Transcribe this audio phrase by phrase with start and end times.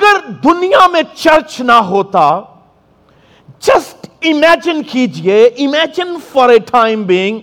[0.00, 2.40] اگر دنیا میں چرچ نہ ہوتا
[3.60, 7.40] جسٹ امیجن کیجیے imagine for a time being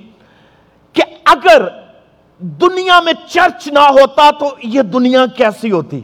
[0.93, 1.67] کہ اگر
[2.39, 6.01] دنیا میں چرچ نہ ہوتا تو یہ دنیا کیسی ہوتی؟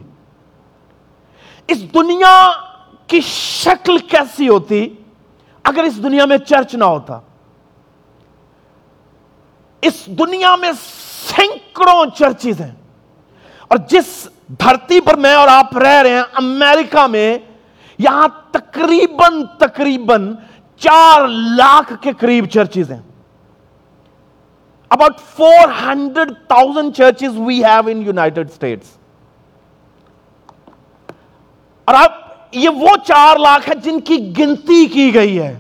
[1.68, 2.52] اس دنیا
[3.08, 4.90] کی شکل کیسی ہوتی
[5.64, 7.20] اگر اس دنیا میں چرچ نہ ہوتا؟
[9.82, 10.72] اس دنیا میں
[11.28, 12.72] سینکڑوں چرچز ہیں
[13.68, 14.28] اور جس
[14.60, 17.38] دھرتی پر میں اور آپ رہ رہے ہیں، امریکہ میں
[17.98, 20.34] یہاں تقریباً تقریباً
[20.82, 23.02] چار لاکھ کے قریب چرچز ہیں۔
[24.90, 28.98] About four hundred thousand churches we have in United States
[31.88, 32.12] اور اب
[32.52, 35.60] یہ وہ چار لاکھ ہے جن کی گنتی کی گئی ہے۔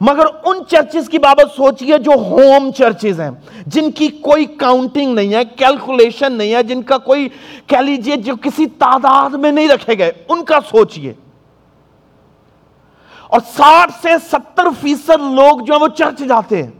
[0.00, 3.30] مگر ان چرچز کی بابت سوچئے جو ہوم چرچز ہیں،
[3.66, 7.28] جن کی کوئی کاؤنٹنگ نہیں ہے کیلکولیشن نہیں ہے، جن کا کوئی
[7.66, 11.12] کہہ لیجیے جو کسی تعداد میں نہیں رکھے گئے، ان کا سوچئے۔
[13.26, 16.70] اور ساٹھ سے ستر فیصد لوگ جو ہیں وہ چرچ جاتے ہیں۔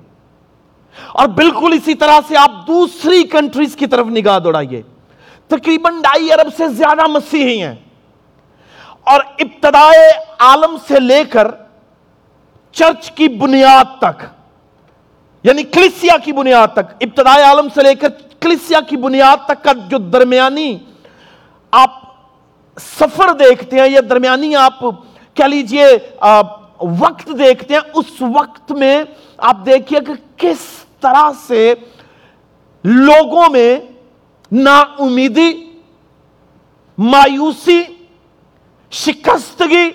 [1.09, 4.83] اور بالکل اسی طرح سے آپ دوسری کنٹریز کی طرف نگاہ دوڑائیے۔
[5.47, 7.75] تقریباً ڈھائی ارب سے زیادہ مسیحی ہیں۔
[9.05, 11.49] اور ابتدائے عالم سے لے کر
[12.75, 14.25] چرچ کی بنیاد تک
[15.45, 18.09] یعنی کلیسیا کی بنیاد تک، ابتدائی عالم سے لے کر
[18.41, 20.77] کلیسیا کی بنیاد تک کا جو درمیانی
[21.73, 21.97] آپ
[22.77, 24.81] سفر دیکھتے ہیں، یا درمیانی آپ
[25.37, 25.87] کہہ لیجیے
[27.01, 29.03] وقت دیکھتے ہیں، اس وقت میں
[29.51, 30.67] آپ دیکھیے کہ کس
[31.01, 31.73] طرح سے
[32.85, 33.79] لوگوں میں
[34.53, 35.51] نا امیدی
[36.99, 37.83] مایوسی،
[38.93, 39.89] شکستگی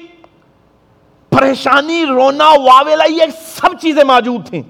[1.35, 3.23] پریشانی، رونا واویلا یہ
[3.55, 4.61] سب چیزیں موجود تھیں۔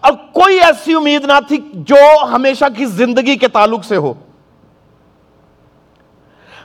[0.00, 4.14] اور کوئی ایسی امید نہ تھی جو ہمیشہ کی زندگی کے تعلق سے ہو۔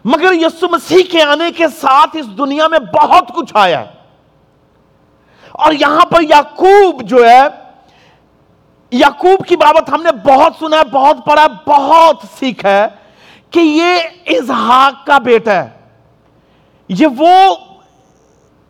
[0.05, 3.91] مگر یسو مسیح کے آنے کے ساتھ اس دنیا میں بہت کچھ آیا ہے۔
[5.51, 7.43] اور یہاں پر یعقوب جو ہے،
[8.91, 12.87] یعقوب کی بابت ہم نے بہت سنا ہے، بہت پڑھا ہے، بہت سیکھا ہے
[13.51, 13.93] کہ یہ
[14.37, 15.69] اظہاق کا بیٹا ہے۔
[16.89, 17.55] یہ وہ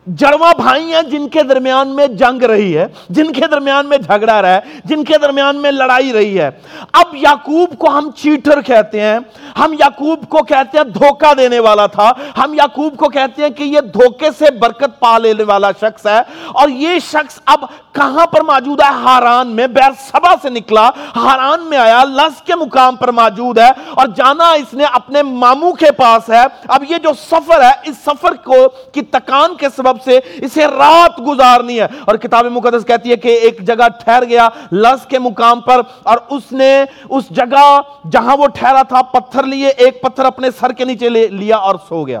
[0.06, 4.42] جڑواں بھائی ہیں جن کے درمیان میں جنگ رہی ہے، جن کے درمیان میں جھگڑا
[4.42, 6.50] رہا ہے، جن کے درمیان میں لڑائی رہی ہے۔
[6.92, 9.18] اب یعقوب کو ہم چیٹر کہتے ہیں،
[9.58, 13.64] ہم یعقوب کو کہتے ہیں دھوکہ دینے والا تھا۔ ہم یعقوب کو کہتے ہیں کہ
[13.64, 18.40] یہ دھوکے سے برکت پا لینے والا شخص ہے۔ اور یہ شخص اب کہاں پر
[18.40, 23.10] موجود ہے؟ ہاران میں، بیر سبا سے نکلا۔ ہاران میں آیا لس کے مقام پر
[23.10, 27.62] موجود ہے۔ اور جانا اس نے اپنے ماموں کے پاس ہے۔ اب یہ جو سفر
[27.62, 32.44] ہے، اس سفر کو، کی تکان کے سبب سے اسے رات گزارنی ہے۔ اور کتاب
[32.44, 36.84] مقدس کہتی ہے کہ ایک جگہ ٹھہر گیا لس کے مقام پر اور اس نے
[37.10, 37.80] اس جگہ
[38.12, 41.74] جہاں وہ ٹھہرا تھا پتھر لیے، ایک پتھر اپنے سر کے نیچے لے لیا اور
[41.88, 42.20] سو گیا۔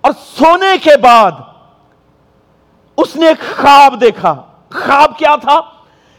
[0.00, 1.30] اور سونے کے بعد
[2.96, 4.42] اس نے ایک خواب دیکھا۔
[4.72, 5.60] خواب کیا تھا؟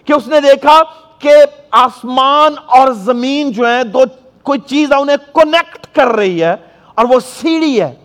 [0.05, 0.81] کہ اس نے دیکھا
[1.19, 1.29] کہ
[1.71, 3.99] آسمان اور زمین جو ہے دو
[4.43, 6.55] کوئی چیز ہے انہیں کنیکٹ کر رہی ہے
[6.95, 7.95] اور وہ سیڑھی ہے۔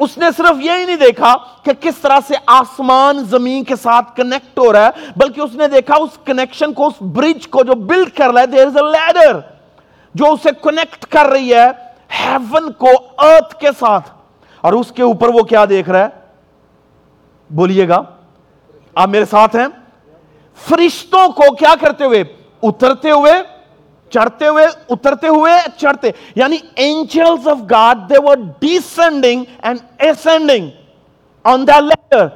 [0.00, 4.58] اس نے صرف یہی نہیں دیکھا کہ کس طرح سے آسمان زمین کے ساتھ کنیکٹ
[4.58, 8.10] ہو رہا ہے، بلکہ اس نے دیکھا اس کنیکشن کو، اس برج کو جو بلڈ
[8.10, 9.40] کر رہا ہے دیر از اے لیڈر
[10.14, 11.66] جو اسے کنیکٹ کر رہی ہے
[12.24, 12.88] ہیون کو
[13.18, 14.10] ارتھ کے ساتھ۔
[14.60, 16.08] اور اس کے اوپر وہ کیا دیکھ رہا ہے؟
[17.50, 18.02] بولیے گا۔
[18.94, 19.66] آپ میرے ساتھ ہیں؟
[20.68, 22.24] فرشتوں کو کیا کرتے ہوئے؟
[22.62, 23.32] اترتے ہوئے
[24.10, 30.68] چڑھتے ہوئے، اترتے ہوئے چڑھتے۔ یعنی angels of God they were descending and ascending
[31.44, 32.26] on the ladder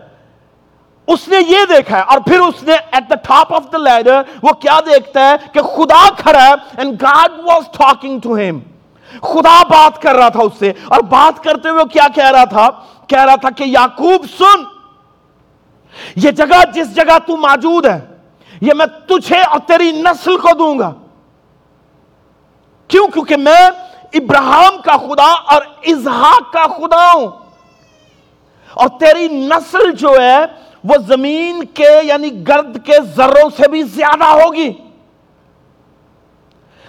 [1.08, 4.22] اس نے یہ دیکھا ہے اور پھر اس نے at the top of the ladder
[4.42, 8.58] وہ کیا دیکھتا ہے کہ خدا کھڑا ہے and God was talking to him
[9.22, 12.44] خدا بات کر رہا تھا اس سے اور بات کرتے ہوئے وہ کیا کہہ رہا
[12.44, 12.68] تھا؟
[13.06, 14.62] کہہ رہا تھا کہ یعقوب سن،
[16.16, 18.00] یہ جگہ جس جگہ تو موجود ہے،
[18.60, 20.92] یہ میں تجھے اور تیری نسل کو دوں گا۔
[22.88, 23.70] کیوں؟ کیونکہ میں
[24.12, 27.28] ابراہم کا خدا اور اظہاق کا خدا ہوں۔
[28.74, 30.38] اور تیری نسل جو ہے،
[30.84, 34.72] وہ زمین کے یعنی گرد کے ذروں سے بھی زیادہ ہوگی۔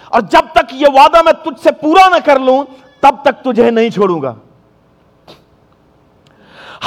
[0.08, 2.64] اور جب تک یہ وعدہ میں تجھ سے پورا نہ کر لوں،
[3.00, 4.34] تب تک تجھے نہیں چھوڑوں گا۔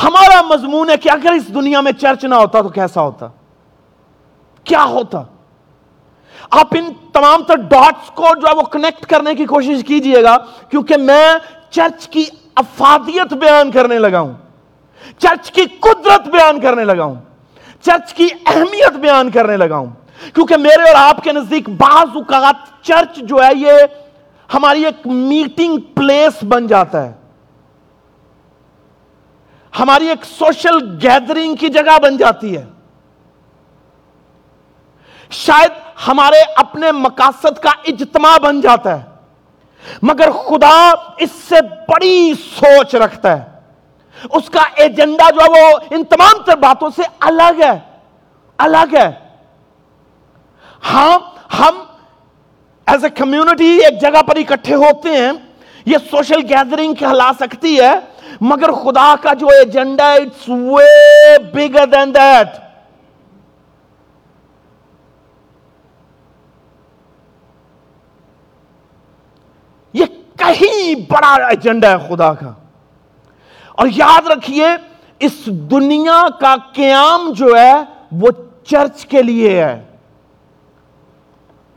[0.03, 3.27] ہمارا مضمون ہے کہ اگر اس دنیا میں چرچ نہ ہوتا تو کیسا ہوتا؟
[4.63, 5.23] کیا ہوتا؟
[6.49, 10.37] آپ ان تمام تر ڈاٹس کو جو ہے وہ کنیکٹ کرنے کی کوشش کیجیے گا،
[10.69, 11.33] کیونکہ میں
[11.69, 12.25] چرچ کی
[12.55, 14.33] افادیت بیان کرنے لگا ہوں۔
[15.17, 17.15] چرچ کی قدرت بیان کرنے لگا ہوں۔
[17.81, 19.85] چرچ کی اہمیت بیان کرنے لگا ہوں۔
[20.33, 23.71] کیونکہ میرے اور آپ کے نزدیک بعض اوقات چرچ جو ہے یہ
[24.53, 27.13] ہماری ایک میٹنگ پلیس بن جاتا ہے۔
[29.79, 32.65] ہماری ایک سوشل گیدرنگ کی جگہ بن جاتی ہے۔
[35.31, 35.71] شاید
[36.07, 39.03] ہمارے اپنے مقاصد کا اجتماع بن جاتا ہے،
[40.03, 40.77] مگر خدا
[41.23, 46.55] اس سے بڑی سوچ رکھتا ہے۔ اس کا ایجنڈا جو ہے وہ ان تمام تر
[46.59, 47.77] باتوں سے الگ ہے
[48.59, 49.09] الگ ہے۔
[50.83, 51.17] ہاں
[51.59, 51.77] ہم
[52.87, 55.31] ایز اے کمیونٹی ایک جگہ پر اکٹھے ہوتے ہیں،
[55.85, 57.93] یہ سوشل گیدرنگ کہلا سکتی ہے،
[58.41, 62.57] مگر خدا کا جو agenda it's way bigger than that
[70.49, 72.53] یہ کہیں بڑا ایجنڈا ہے خدا کا۔
[73.71, 74.67] اور یاد رکھیے،
[75.19, 77.73] اس دنیا کا قیام جو ہے،
[78.11, 78.27] وہ
[78.63, 79.85] چرچ کے لیے ہے۔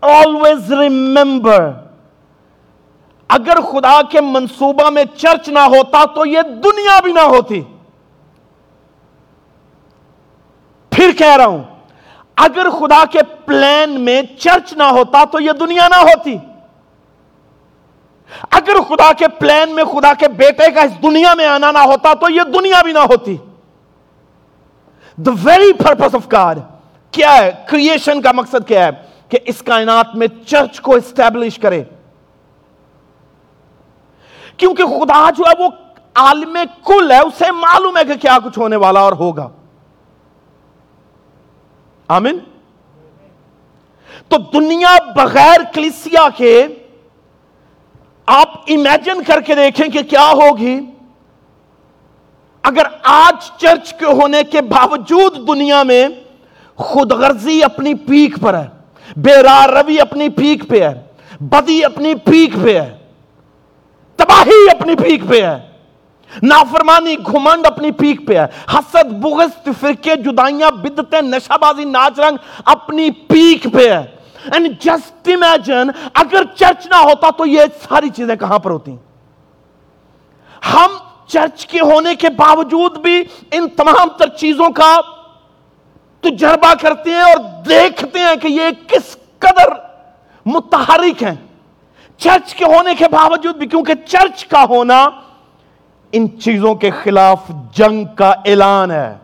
[0.01, 1.73] آلویز ریمبر
[3.29, 7.63] اگر خدا کے منصوبہ میں چرچ نہ ہوتا تو یہ دنیا بھی نہ ہوتی۔
[10.91, 11.63] پھر کہہ رہا ہوں،
[12.37, 16.39] اگر خدا کے پلان میں چرچ نہ ہوتا تو یہ دنیا نہ ہوتی۔
[18.51, 22.15] اگر خدا کے پلان میں خدا کے بیٹے کا اس دنیا میں آنا نہ ہوتا
[22.15, 23.37] تو یہ دنیا بھی نہ ہوتی۔
[25.17, 26.59] The very purpose of God
[27.11, 28.91] کیا ہے؟ کریشن کا مقصد کیا ہے؟
[29.29, 31.85] کہ اس کائنات میں چرچ کو اسٹیبلش کرے۔
[34.57, 35.69] کیونکہ خدا جو ہے وہ
[36.15, 39.49] عالم کل ہے، اسے معلوم ہے کہ کیا کچھ ہونے والا اور ہوگا۔
[42.09, 42.39] آمین؟
[44.29, 46.67] تو دنیا بغیر کلیسیا کے
[48.69, 50.79] امیجن کر کے دیکھیں کہ کیا ہوگی
[52.65, 56.07] اگر آج چرچ کے ہونے کے باوجود دنیا میں
[56.79, 58.67] خود غرضی اپنی پیک پر ہے
[59.17, 60.95] بیرار روی اپنی پیک پہ ہے
[61.41, 62.95] بدی اپنی پیک پہ ہے
[64.19, 65.59] تباہی اپنی پیک پہ ہے
[66.43, 72.37] نافرمانی گھمنڈ اپنی پیک پہ ہے حسد بغض فرقے جدائیاں بدتیں نشہ بازی ناچ رنگ
[72.65, 74.03] اپنی پیک پہ ہے
[74.53, 78.97] اینڈ جسٹ امیجن اگر چرچ نہ ہوتا تو یہ ساری چیزیں کہاں پر ہوتی؟
[80.75, 80.91] ہم
[81.27, 85.01] چرچ کے ہونے کے باوجود بھی ان تمام تر چیزوں کا
[86.21, 89.73] تجربہ کرتے ہیں اور دیکھتے ہیں کہ یہ کس قدر
[90.47, 91.35] متحرک ہیں۔
[92.17, 95.09] چرچ کے ہونے کے باوجود بھی کیونکہ چرچ کا ہونا
[96.13, 99.17] ان چیزوں کے خلاف جنگ کا اعلان ہے۔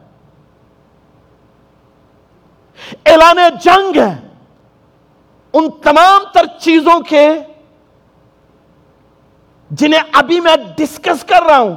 [3.07, 4.28] اعلان جنگ ہے۔
[5.55, 7.29] ان تمام تر چیزوں کے
[9.71, 11.75] جنہیں ابھی میں ڈسکس کر رہا ہوں.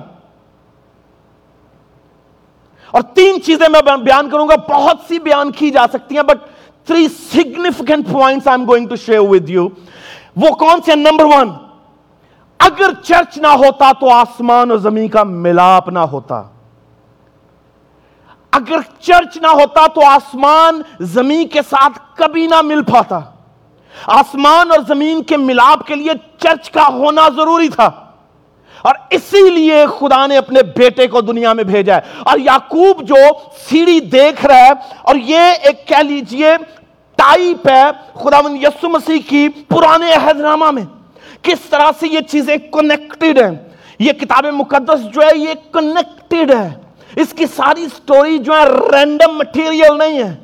[2.93, 4.55] اور تین چیزیں میں بیان کروں گا.
[4.69, 6.45] بہت سی بیان کی جا سکتی ہیں but
[6.87, 9.67] three significant points I am going to share with you
[10.35, 11.49] وہ کون سے نمبر ون
[12.59, 16.41] اگر چرچ نہ ہوتا تو آسمان اور زمین کا ملاپ نہ ہوتا.
[18.53, 20.81] اگر چرچ نہ ہوتا تو آسمان
[21.13, 23.19] زمین کے ساتھ کبھی نہ مل پاتا.
[24.05, 27.91] آسمان اور زمین کے ملاپ کے لیے چرچ کا ہونا ضروری تھا۔
[28.81, 33.15] اور اسی لیے خدا نے اپنے بیٹے کو دنیا میں بھیجا ہے۔ اور یعقوب جو
[33.69, 34.71] سیڑھی دیکھ رہا ہے،
[35.01, 36.55] اور یہ ایک کہہ لیجیے
[37.15, 37.83] ٹائپ ہے
[38.13, 40.83] خدا یسو مسیح کی پرانے عہد نامہ میں۔
[41.41, 43.51] کس طرح سے یہ چیزیں کنیکٹڈ ہیں۔
[43.99, 46.69] یہ کتاب مقدس جو ہے، یہ کنیکٹڈ ہے۔
[47.15, 50.35] اس کی ساری سٹوری جو ہے رینڈم مٹیریل نہیں ہے۔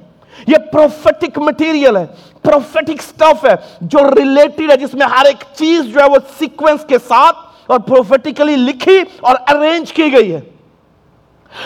[0.48, 2.06] یہ پروفیٹک مٹیریل ہے۔
[2.48, 6.86] پروفیٹک سٹف ہے جو ریلیٹڈ ہے، جس میں ہر ایک چیز جو ہے وہ سیکوینس
[6.88, 7.38] کے ساتھ
[7.68, 10.40] اور پروفیٹیکلی لکھی اور ارینج کی گئی ہے۔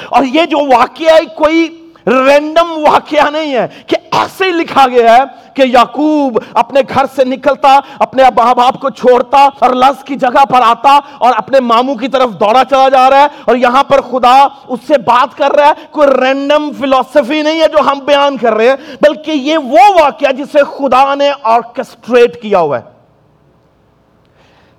[0.09, 1.67] اور یہ جو واقعہ ہے، کوئی
[2.07, 7.23] رینڈم واقعہ نہیں ہے کہ ایسے ہی لکھا گیا ہے کہ یعقوب اپنے گھر سے
[7.25, 11.95] نکلتا، اپنے ماں باپ کو چھوڑتا اور لفظ کی جگہ پر آتا اور اپنے ماموں
[11.95, 15.51] کی طرف دوڑا چلا جا رہا ہے اور یہاں پر خدا اس سے بات کر
[15.51, 19.57] رہا ہے، کوئی رینڈم فلسفی نہیں ہے جو ہم بیان کر رہے ہیں، بلکہ یہ
[19.57, 22.83] وہ واقعہ جسے خدا نے آرکسٹریٹ کیا ہوا ہے۔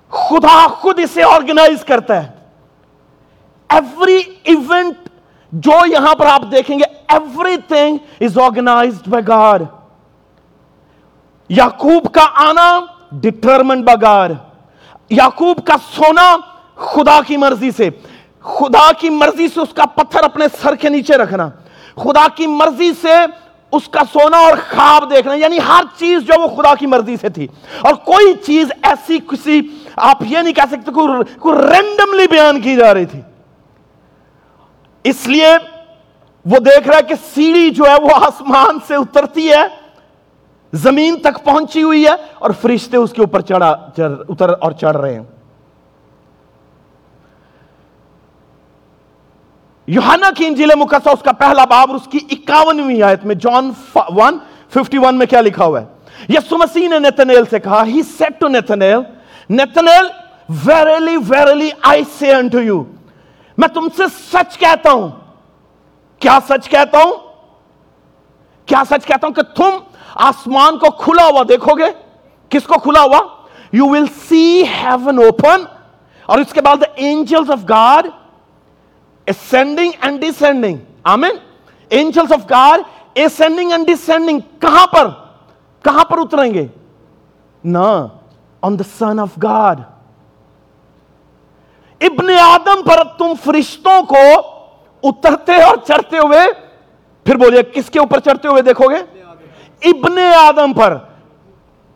[0.09, 2.27] خدا خود اسے آرگنائز کرتا ہے۔
[3.69, 5.09] ایوری ایونٹ
[5.51, 6.83] جو یہاں پر آپ دیکھیں گے
[7.67, 9.63] everything is organised by God
[11.49, 12.69] Yaqub کا آنا
[13.21, 14.29] ڈٹرمنڈ بغار
[15.11, 16.35] یعقوب کا سونا
[16.87, 17.89] خدا کی مرضی سے
[18.45, 21.49] خدا کی مرضی سے اس کا پتھر اپنے سر کے نیچے رکھنا
[21.97, 23.15] خدا کی مرضی سے
[23.73, 27.29] اس کا سونا اور خواب دیکھنا یعنی ہر چیز جو وہ خدا کی مرضی سے
[27.29, 27.47] تھی
[27.81, 29.59] اور کوئی چیز ایسی کسی
[30.03, 30.91] آپ یہ نہیں کہہ سکتے
[31.39, 33.21] کوئی رینڈملی بیان کی جا رہی تھی
[35.05, 35.47] اس لیے
[36.45, 39.63] وہ دیکھ رہا ہے کہ سیڑھی جو ہے وہ آسمان سے اترتی ہے،
[40.73, 45.13] زمین تک پہنچی ہوئی ہے اور فرشتے اس کے اوپر چڑھا اتر اور چڑھ رہے
[45.13, 45.23] ہیں۔
[49.87, 53.71] یوہانا کی انجیل مقصہ اس کا پہلا باب اور اس کی اکاونویں آیت میں، جان
[54.17, 54.37] ون،
[54.73, 55.85] ففٹی ون میں کیا لکھا ہوا ہے؟
[56.29, 58.99] یسو مسیح نے نیتنیل سے کہا he said to Nathaniel
[59.49, 60.07] Nathaniel
[60.65, 62.83] verily verily I say to you
[63.57, 65.09] میں تم سے سچ کہتا ہوں
[66.23, 67.11] کیا سچ کہتا ہوں؟
[68.65, 69.77] کیا سچ کہتا ہوں کہ تم
[70.15, 71.91] آسمان کو کھلا ہوا دیکھو گے؟
[72.49, 73.19] کس کو کھلا ہوا؟
[73.73, 75.63] You will see heaven open
[76.25, 78.07] اور اس کے بعد the angels of God
[79.27, 80.77] ascending and descending.
[81.03, 81.37] آمین
[81.91, 82.81] angels of God
[83.25, 84.39] ascending and descending.
[84.59, 85.09] کہاں پر؟
[85.83, 86.65] کہاں پر اتریں گے؟
[87.63, 87.89] نا
[88.63, 89.81] on the son of God.
[92.01, 94.23] ابن آدم پر تم فرشتوں کو
[95.03, 96.39] اترتے اور چڑھتے ہوئے،
[97.23, 98.95] پھر بولیے، کس کے اوپر چڑھتے ہوئے دیکھو گے؟
[99.89, 100.97] ابن آدم پر۔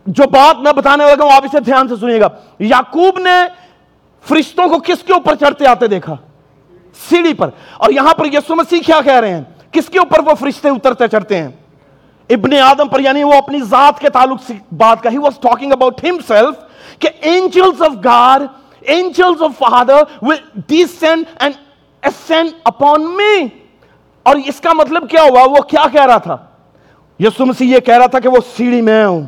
[0.05, 2.27] جو بات میں بتانے لگا ہوں، آپ اسے دھیان سے سنیے گا۔
[2.59, 3.47] یعقوب نے
[4.27, 6.15] فرشتوں کو کس کے اوپر چڑھتے آتے دیکھا؟
[7.09, 10.35] سیڑھی پر۔ اور یہاں پر یسو مسیح کیا کہہ رہے ہیں؟ کس کے اوپر وہ
[10.39, 11.47] فرشتے اترتے چڑھتے ہیں؟
[12.29, 15.71] ابن آدم پر یعنی وہ اپنی ذات کے تعلق سے بات کا he was talking
[15.71, 16.55] about himself
[16.99, 18.43] کہ angels of God
[18.81, 20.35] angels of father will
[20.67, 21.53] descend and
[22.07, 23.47] ascend upon me
[24.25, 26.37] اور اس کا مطلب کیا ہوا؟ وہ کیا کہہ رہا تھا؟
[27.19, 29.23] یسو مسیح یہ کہہ رہا تھا کہ وہ سیڑھی میں ہوں.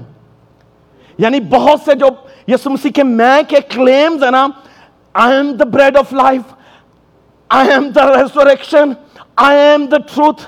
[1.20, 2.08] یعنی بہت سے جو
[2.48, 4.46] یسو مسیح کے میں کے کلیمز ہیں نا
[5.16, 6.42] I am the bread of life
[7.50, 8.92] I am the resurrection
[9.48, 10.42] I am the truth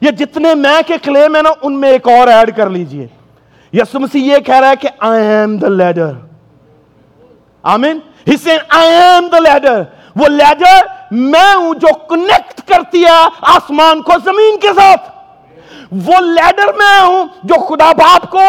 [0.00, 3.06] یہ جتنے میں کے کلیم ہیں نا، ان میں ایک اور ایڈ کر لیجیے.
[3.72, 6.12] یسو مسیح یہ کہہ رہا ہے کہ آئی ایم دا لیڈر
[7.64, 7.98] آمین؟
[8.28, 9.82] He said I am the ladder
[10.16, 15.10] وہ لیڈر میں ہوں جو کنیکٹ کرتی ہے آسمان کو زمین کے ساتھ۔
[15.92, 18.40] وہ لیڈر میں ہوں جو خدا باپ کو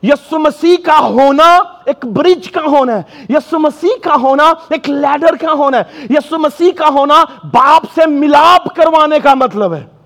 [0.03, 5.37] یسو مسیح کا ہونا ایک برج کا ہونا ہے۔ یسو مسیح کا ہونا ایک لیڈر
[5.37, 9.98] کا ہونا ہے۔ یسو مسیح کا ہونا باپ سے ملاب کروانے کا مطلب ہے۔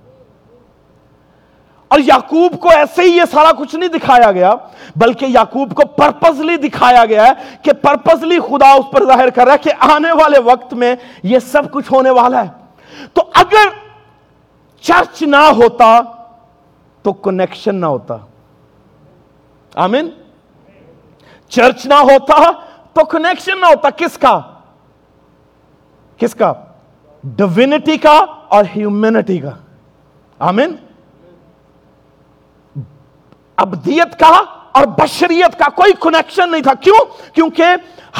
[1.92, 4.54] اور یعقوب کو ایسے ہی یہ سارا کچھ نہیں دکھایا گیا،
[4.96, 7.32] بلکہ یعقوب کو پرپزلی دکھایا گیا ہے
[7.62, 11.38] کہ پرپزلی خدا اس پر ظاہر کر رہا ہے کہ آنے والے وقت میں یہ
[11.38, 12.50] سب کچھ ہونے والا ہے۔
[13.12, 13.68] تو اگر
[14.80, 16.00] چرچ نہ ہوتا
[17.02, 18.16] تو کنیکشن نہ ہوتا۔
[19.74, 20.10] آمین؟
[21.48, 22.50] چرچ نہ ہوتا
[22.92, 24.40] تو کنیکشن نہ ہوتا۔ کس کا؟
[26.16, 26.52] کس کا؟
[27.24, 29.50] ڈوینٹی کا اور ہیومینٹی کا۔
[30.38, 30.76] آمین؟
[33.62, 34.42] ابدیت کا
[34.72, 37.64] اور بشریت کا کوئی کنیکشن نہیں تھا۔ کیوں؟ کیونکہ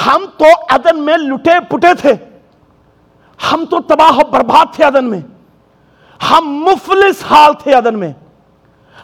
[0.07, 2.13] ہم تو ادن میں لٹے پٹے تھے۔
[3.53, 5.21] ہم تو تباہ و برباد تھے ادن میں۔
[6.31, 8.13] ہم مفلس حال تھے ادن میں۔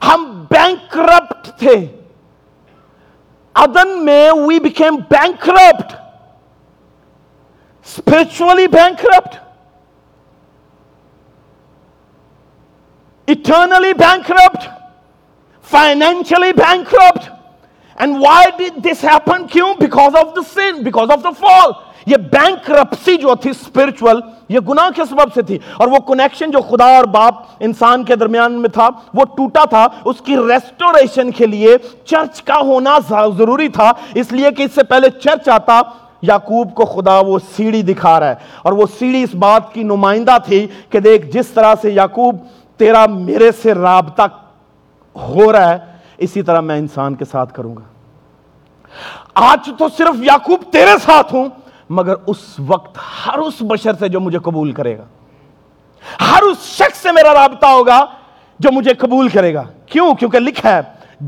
[0.06, 1.96] ہم بینکرپٹ تھے۔
[3.54, 5.92] ادن میں we became bankrupt
[7.84, 9.34] spiritually bankrupt
[13.28, 14.68] eternally bankrupt
[15.70, 17.28] financially bankrupt
[17.98, 21.72] and why did this happen کیوں because of the sin because of the fall
[22.06, 26.50] یہ بینک رپسی جو تھی اسپرچل یہ گناہ کے سبب سے تھی اور وہ کنیکشن
[26.50, 31.30] جو خدا اور باپ انسان کے درمیان میں تھا وہ ٹوٹا تھا اس کی ریسٹوریشن
[31.30, 35.80] کے لیے چرچ کا ہونا ضروری تھا اس لیے کہ اس سے پہلے چرچ آتا
[36.22, 40.36] یعقوب کو خدا وہ سیڑھی دکھا رہا ہے اور وہ سیڑھی اس بات کی نمائندہ
[40.46, 42.36] تھی کہ دیکھ جس طرح سے یعقوب
[42.80, 44.26] تیرا میرے سے رابطہ
[45.18, 45.78] ہو رہا ہے،
[46.18, 47.80] اسی طرح میں انسان کے ساتھ کروں گا۔
[49.34, 51.48] آج تو صرف یعقوب تیرے ساتھ ہوں،
[51.90, 55.04] مگر اس وقت ہر اس بشر سے جو مجھے قبول کرے گا۔
[56.20, 58.04] ہر اس شخص سے میرا رابطہ ہوگا
[58.58, 60.80] جو مجھے قبول کرے گا۔ کیوں؟ کیونکہ لکھا ہے،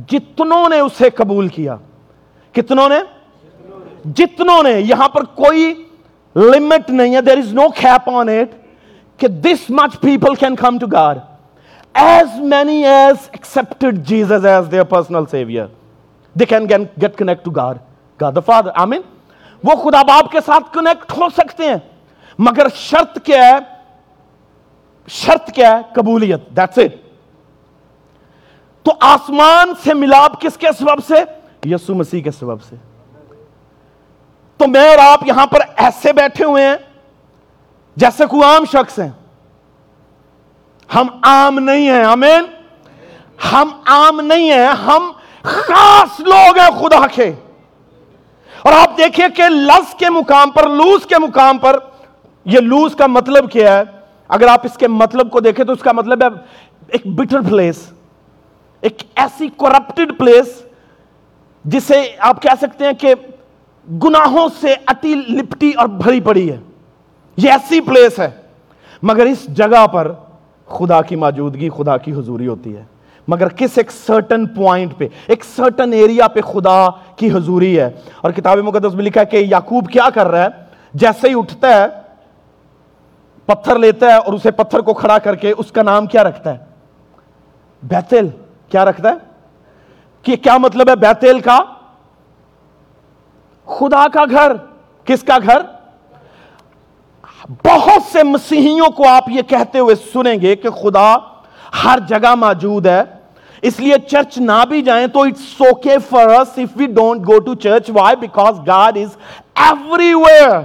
[0.09, 1.77] جتنوں نے اسے قبول کیا،
[2.53, 2.99] کتنوں نے؟
[4.05, 5.75] جتنوں نے۔ یہاں پر کوئی
[6.37, 8.57] لمٹ نہیں ہے دیر از نو کھیپ آن اٹ
[9.21, 11.19] کہ this much people can come to God
[11.95, 15.67] as many as accepted Jesus as their personal saviour
[16.37, 17.79] they can get connect to God
[18.21, 19.01] God the father آمین
[19.65, 21.77] وہ خدا باپ کے ساتھ کنیکٹ ہو سکتے ہیں،
[22.39, 23.59] مگر شرط کیا ہے؟
[25.09, 26.49] شرط کیا ہے؟ قبولیت.
[26.57, 26.95] دیٹس اٹ
[28.87, 31.25] تو آسمان سے ملاب کس کے سبب سے؟
[31.71, 32.77] یسو مسیح کے سبب سے.
[34.61, 36.77] تو میں اور آپ یہاں پر ایسے بیٹھے ہوئے ہیں،
[37.97, 39.11] جیسے کوئی عام شخص ہیں
[40.95, 42.45] ہم عام نہیں ہیں، آمین؟
[43.53, 47.33] ہم عام نہیں ہیں، ہم خاص لوگ ہیں خدا کے۔
[48.63, 51.79] اور آپ دیکھیں کہ لس کے مقام پر، لوز کے مقام پر
[52.45, 53.83] یہ لوز کا مطلب کیا ہے۔
[54.29, 56.29] اگر آپ اس کے مطلب کو دیکھیں تو اس کا مطلب ہے
[56.89, 57.93] ایک بٹر پلیس
[58.81, 60.63] ایک ایسی کرپٹڈ پلیس
[61.65, 63.15] جسے آپ کہہ سکتے ہیں کہ
[64.05, 66.61] گناہوں سے اٹی لپٹی اور بھری پڑی ہے۔
[67.37, 68.31] یہ ایسی پلیس ہے۔
[69.03, 70.13] مگر اس جگہ پر
[70.71, 72.85] خدا کی موجودگی، خدا کی حضوری ہوتی ہے۔
[73.29, 78.31] مگر کس ایک سرٹن پوائنٹ پہ، ایک سرٹن ایریا پہ خدا کی حضوری ہے؟ اور
[78.31, 80.49] کتاب مقدس میں لکھا ہے کہ یعقوب کیا کر رہا ہے؟
[80.95, 81.87] جیسے ہی اٹھتا ہے،
[83.47, 86.53] پتھر لیتا ہے اور اسے پتھر کو کھڑا کر کے اس کا نام کیا رکھتا
[86.53, 86.59] ہے؟
[87.83, 88.29] بیتل
[88.69, 89.15] کیا رکھتا ہے؟
[90.23, 91.59] کہ کیا مطلب ہے بیتل کا؟
[93.67, 94.53] خدا کا گھر۔
[95.05, 95.63] کس کا گھر؟
[97.49, 101.15] بہت سے مسیحیوں کو آپ یہ کہتے ہوئے سنیں گے کہ خدا
[101.85, 103.03] ہر جگہ موجود ہے۔
[103.63, 107.39] اس لیے چرچ نہ بھی جائیں تو it's okay for us if we don't go
[107.39, 109.17] to church why because God is
[110.15, 110.61] everywhere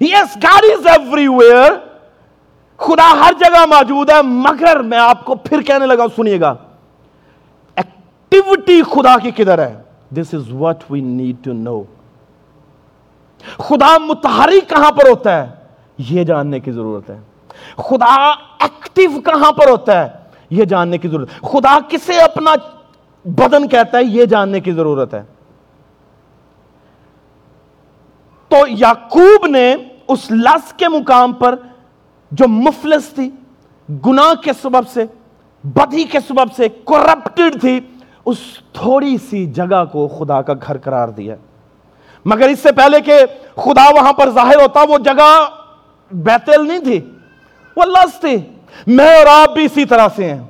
[0.00, 0.86] yes God is
[1.28, 1.72] everywhere
[2.76, 6.54] خدا ہر جگہ موجود ہے، مگر میں آپ کو پھر کہنے لگا، سنیے گا۔
[7.76, 9.74] ایکٹیویٹی خدا کی کدھر ہے؟
[10.10, 11.82] This is what we need to know
[13.58, 15.61] خدا متحرک کہاں پر ہوتا ہے؟
[15.98, 17.20] یہ جاننے کی ضرورت ہے۔
[17.76, 18.30] خدا
[18.60, 20.08] ایکٹیو کہاں پر ہوتا ہے؟
[20.50, 22.54] یہ جاننے کی ضرورت۔ ہے خدا کسے اپنا
[23.24, 25.22] بدن کہتا ہے، یہ جاننے کی ضرورت ہے۔
[28.48, 29.76] تو یعقوب نے
[30.08, 31.54] اس لس کے مقام پر
[32.30, 33.30] جو مفلس تھی،
[34.06, 35.04] گناہ کے سبب سے
[35.64, 37.80] بدھی کے سبب سے کرپٹڈ تھی،
[38.24, 38.38] اس
[38.72, 41.34] تھوڑی سی جگہ کو خدا کا گھر قرار دیا۔
[42.24, 43.18] مگر اس سے پہلے کہ
[43.54, 45.48] خدا وہاں پر ظاہر ہوتا، وہ جگہ
[46.12, 47.10] بیتل نہیں تھی،
[47.76, 48.36] وہ لس تھی۔
[48.86, 50.42] میں اور آپ بھی اسی طرح سے ہیں۔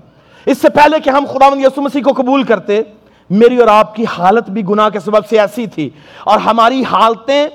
[0.47, 2.83] اس سے پہلے کہ ہم خدا یسو مسیح کو قبول کرتے،
[3.31, 5.91] میری اور آپ کی حالت بھی گناہ کے سبب سے ایسی تھی۔
[6.25, 7.49] اور ہماری حالتیں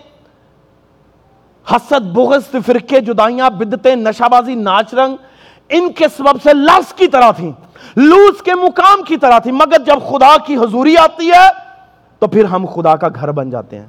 [1.72, 5.16] حسد، بغض، فرقے، جدائیاں، بدتیں نشہ بازی ناچ رنگ
[5.70, 7.52] ان کے سبب سے لفظ کی طرح تھی
[7.96, 11.50] لوز کے مقام کی طرح تھی مگر جب خدا کی حضوری آتی ہے،
[12.20, 13.86] تو پھر ہم خدا کا گھر بن جاتے ہیں۔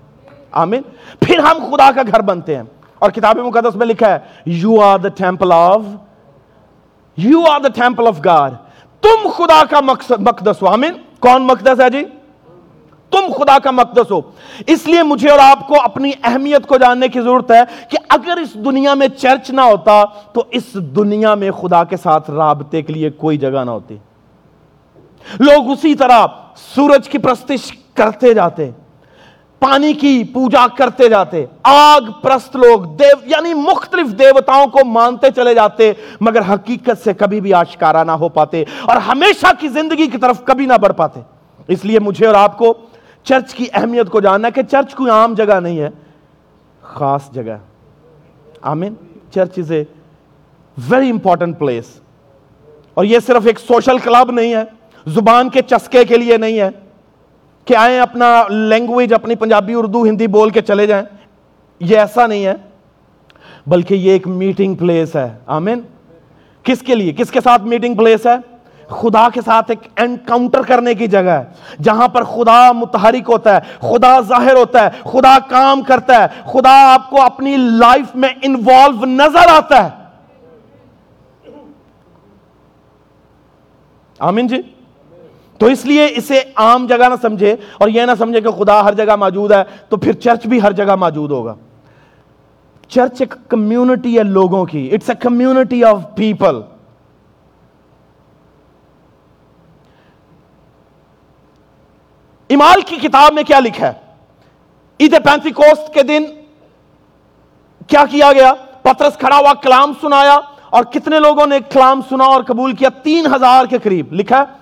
[0.50, 0.82] آمین۔
[1.20, 2.62] پھر ہم خدا کا گھر بنتے ہیں۔
[2.98, 5.82] اور کتاب مقدس میں لکھا ہے you are the temple of
[7.18, 8.54] you are the temple of God
[9.02, 10.66] تم خدا کا مقدس ہو.
[10.66, 10.92] آمین.
[11.20, 12.04] کون مقدس ہے جی؟
[13.12, 14.20] تم خدا کا مقدس ہو.
[14.66, 18.36] اس لیے مجھے اور آپ کو اپنی اہمیت کو جاننے کی ضرورت ہے کہ اگر
[18.36, 22.92] اس دنیا میں چرچ نہ ہوتا تو اس دنیا میں خدا کے ساتھ رابطے کے
[22.92, 23.96] لیے کوئی جگہ نہ ہوتی.
[25.40, 26.26] لوگ اسی طرح
[26.74, 28.70] سورج کی پرستش کرتے جاتے.
[29.58, 35.54] پانی کی پوجا کرتے جاتے، آگ پرست لوگ، دیو یعنی مختلف دیوتاؤں کو مانتے چلے
[35.54, 40.18] جاتے، مگر حقیقت سے کبھی بھی آشکارا نہ ہو پاتے اور ہمیشہ کی زندگی کی
[40.18, 41.20] طرف کبھی نہ بڑھ پاتے۔
[41.68, 42.74] اس لیے مجھے اور آپ کو
[43.24, 45.88] چرچ کی اہمیت کو جاننا ہے کہ چرچ کوئی عام جگہ نہیں ہے،
[46.82, 47.56] خاص جگہ۔
[48.62, 48.94] آمین۔
[49.34, 49.84] Church is a
[50.88, 51.84] very important place
[52.94, 54.64] اور یہ صرف ایک سوشل کلب نہیں ہے،
[55.06, 56.70] زبان کے چسکے کے لیے نہیں ہے۔
[57.68, 61.04] کہ آئیں اپنا لینگویج اپنی پنجابی، اردو، ہندی بول کے چلے جائیں۔
[61.80, 62.54] یہ ایسا نہیں ہے،
[63.66, 65.80] بلکہ یہ ایک میٹنگ پلیس ہے۔ آمین۔
[66.62, 68.36] کس کے لیے؟ کس کے ساتھ میٹنگ پلیس ہے؟
[68.88, 71.44] خدا کے ساتھ ایک انکاؤنٹر کرنے کی جگہ ہے۔
[71.82, 76.94] جہاں پر خدا متحرک ہوتا ہے، خدا ظاہر ہوتا ہے، خدا کام کرتا ہے، خدا
[76.94, 79.90] آپ کو اپنی لائف میں انوالو نظر آتا ہے۔
[84.18, 84.56] آمین جی۔
[85.58, 88.92] تو اس لیے اسے عام جگہ نہ سمجھے اور یہ نہ سمجھے کہ خدا ہر
[88.92, 91.54] جگہ موجود ہے تو پھر چرچ بھی ہر جگہ موجود ہوگا۔
[92.88, 96.60] چرچ ایک کمیونٹی ہے لوگوں کی۔ It's a community of people
[102.50, 103.92] امال کی کتاب میں کیا لکھا ہے؟
[105.00, 106.24] عید پینتی کوسٹ کے دن
[107.86, 110.40] کیا کیا گیا؟ پترس کھڑا ہوا کلام سنایا
[110.70, 114.57] اور کتنے لوگوں نے کلام سنا اور قبول کیا؟ تین ہزار کے قریب۔ لکھا ہے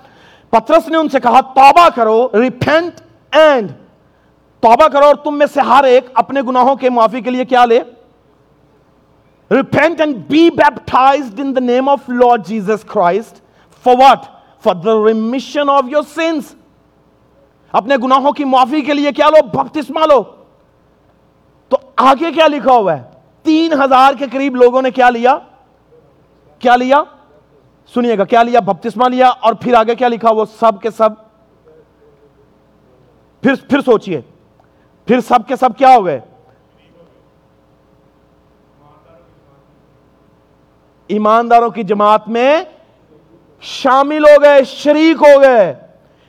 [0.57, 3.01] پترس نے ان سے کہا توبہ کرو ریپینٹ
[3.33, 3.71] اینڈ
[4.61, 7.65] توبہ کرو اور تم میں سے ہر ایک اپنے گناہوں کے معافی کے لیے کیا
[7.65, 7.81] لے؟
[9.51, 13.41] Repent and be baptized in the name of Lord Jesus Christ
[13.85, 14.25] for what
[14.65, 16.55] for the remission of your sins
[17.73, 20.23] اپنے گناہوں کی معافی کے لیے کیا لو؟ بپتسمہ لو.
[21.69, 23.03] تو آگے کیا لکھا ہوا ہے؟
[23.43, 25.39] تین ہزار کے قریب لوگوں نے کیا لیا؟
[26.59, 27.03] کیا لیا؟
[27.95, 31.11] سنیے گا، کیا لیا؟ بپتسمہ لیا اور پھر آگے کیا لکھا؟ وہ سب کے سب۔
[33.41, 34.21] پھر پھر سوچئے۔
[35.07, 36.21] پھر سب کے سب کیا ہو گئے؟
[41.07, 42.63] ایمانداروں کی جماعت میں
[43.61, 45.75] شامل ہو گئے، شریک ہو گئے۔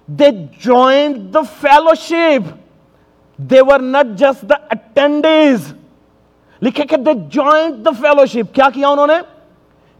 [0.06, 0.26] They
[0.60, 1.40] join the
[1.96, 2.54] fellowship
[3.38, 5.74] they were not just the attendees
[6.62, 9.37] لکھے کہ دے جوائنٹ دا فیلوشپ کیا کیا انہوں نے؟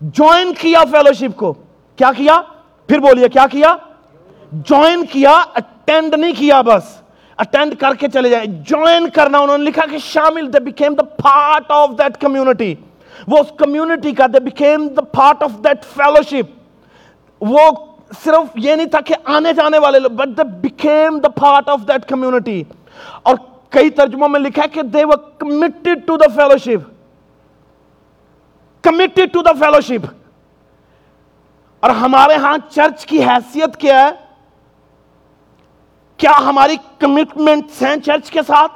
[0.02, 1.54] جوائن کیا فیلوشپ کو؟
[1.96, 2.42] کیا کیا؟
[2.90, 3.76] پھر بولیے، کیا کیا؟
[4.52, 6.96] جوائن کیا اٹینڈ نہیں کیا بس۔
[7.38, 11.04] اٹینڈ کر کے چلے جائے جوائن کرنا، انہوں نے لکھا کہ شامل they became the
[11.24, 12.74] part of that community
[13.28, 16.56] وہ اس کمیونٹی کا they became the part of that fellowship
[17.42, 17.70] وہ
[18.24, 21.80] صرف یہ نہیں تھا کہ آنے جانے والے لوگ but they became the part of
[21.88, 22.64] that community
[23.24, 23.36] اور
[23.70, 26.97] کئی ترجموں میں لکھا ہے کہ they were committed to the fellowship
[28.90, 30.06] committed to the fellowship
[31.80, 34.12] اور ہمارے ہاں چرچ کی حیثیت کیا ہے؟
[36.18, 38.72] کیا ہماری کمٹمنٹ ہیں چرچ کے ساتھ؟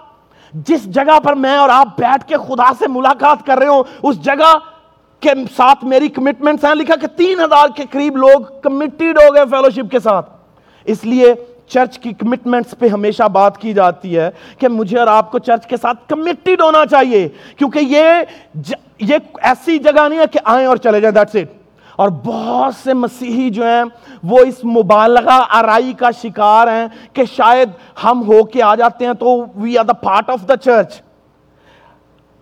[0.54, 4.22] جس جگہ پر میں اور آپ بیٹھ کے خدا سے ملاقات کر رہے ہوں، اس
[4.22, 4.54] جگہ
[5.20, 9.46] کے ساتھ میری کمٹمنٹس ہیں۔ لکھا کہ تین ہزار کے قریب لوگ کمیٹیڈ ہو گئے
[9.50, 10.30] فیلوشپ کے ساتھ۔
[10.86, 11.34] اس لیے
[11.72, 14.30] چرچ کی کمٹمنٹس پہ ہمیشہ بات کی جاتی ہے
[14.60, 18.22] کہ مجھے اور آپ کو چرچ کے ساتھ کمیٹیڈ ہونا چاہیے، کیونکہ یہ
[18.56, 18.74] ج...
[19.00, 21.60] یہ ایسی جگہ نہیں ہے کہ آئیں اور چلے جائیں دیٹس اٹ
[22.00, 23.84] اور بہت سے مسیحی جو ہیں،
[24.24, 27.70] وہ اس مبالغہ آرائی کا شکار ہیں کہ شاید
[28.04, 31.02] ہم ہو کے آ جاتے ہیں تو we are the part of the church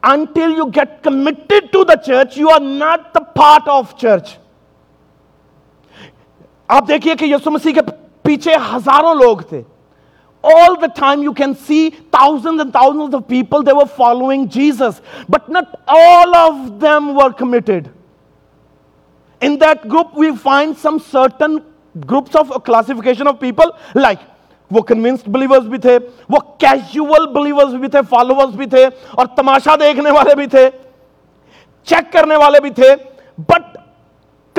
[0.03, 4.37] until you get committed to the church you are not the part of church
[6.67, 7.81] آپ دیکھیے کہ یسو مسیح کے
[8.29, 9.61] پیچھے ہزاروں لوگ تھے۔
[10.43, 12.61] All the time you can see thousand
[13.27, 14.45] people going
[15.29, 15.75] but not
[16.35, 17.55] of them come
[19.41, 21.57] drop we find some certain
[21.95, 24.17] groups of classification of people like
[24.71, 25.97] وہ convinced believer بھی تھے،
[26.29, 30.69] وہ کیجوال بلیور فالوور بھی تھے، اور تماشا دیکھنے والے بھی تھے
[31.87, 32.95] چیک کرنے والے بھی تھے
[33.49, 33.77] بٹ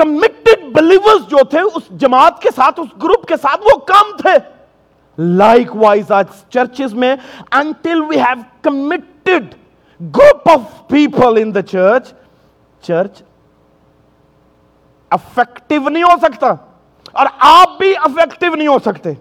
[0.01, 4.61] کمیٹڈ بلیورز جو تھے، اس جماعت کے ساتھ، اس گروپ کے ساتھ وہ کم تھے۔
[5.17, 7.15] لائک وائز آج چرچز میں
[7.51, 9.53] until we have committed
[10.01, 12.13] group of people in the church
[12.81, 13.21] church
[15.09, 16.53] effective نہیں ہو سکتا۔
[17.11, 19.13] اور آپ بھی افیکٹو نہیں ہو سکتے۔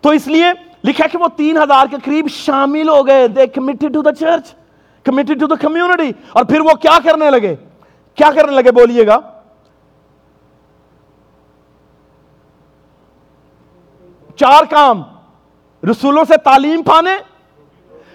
[0.00, 0.44] تو اس لیے
[0.84, 4.54] لکھا کہ وہ تین ہزار کے قریب شامل ہو گئے۔ They committed to the church
[5.04, 7.56] committed to the community اور پھر وہ کیا کرنے لگے؟
[8.18, 9.18] کیا کرنے لگے بولیے گا؟
[14.36, 15.02] چار کام،
[15.90, 17.10] رسولوں سے تعلیم پانے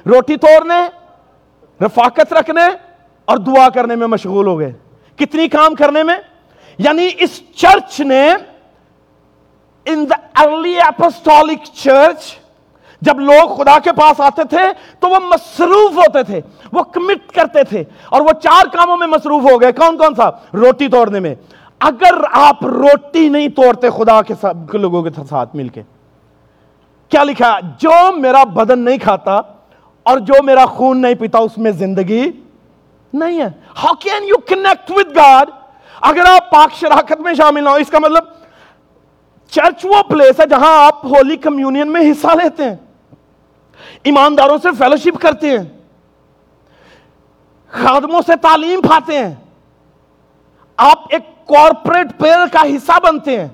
[0.05, 0.81] روٹی توڑنے،
[1.85, 2.61] رفاقت رکھنے
[3.25, 4.71] اور دعا کرنے میں مشغول ہو گئے۔
[5.15, 6.17] کتنی کام کرنے میں؟
[6.77, 8.33] یعنی اس چرچ نے
[9.85, 12.42] ان دا ارلی اپسٹولک چرچ
[13.03, 14.61] جب لوگ خدا کے پاس آتے تھے
[14.99, 19.51] تو وہ مصروف ہوتے تھے، وہ کمٹ کرتے تھے اور وہ چار کاموں میں مصروف
[19.51, 21.35] ہو گئے۔ کون کون سا؟ روٹی توڑنے میں۔
[21.79, 25.81] اگر آپ روٹی نہیں توڑتے خدا کے ساتھ لوگوں کے ساتھ مل کے۔
[27.09, 29.41] کیا لکھا جو میرا بدن نہیں کھاتا
[30.03, 32.31] اور جو میرا خون نہیں پیتا، اس میں زندگی
[33.13, 33.47] نہیں ہے۔
[33.83, 35.49] How can you connect with God
[36.01, 38.23] اگر آپ پاک شراکت میں شامل ہو، اس کا مطلب
[39.49, 42.75] چرچ وہ پلیس ہے جہاں آپ ہولی کمیونین میں حصہ لیتے ہیں۔
[44.03, 45.63] ایمانداروں سے فیلوشپ کرتے ہیں۔
[47.67, 49.35] خادموں سے تعلیم پاتے ہیں۔
[50.77, 53.47] آپ ایک کارپوریٹ پیئر کا حصہ بنتے ہیں۔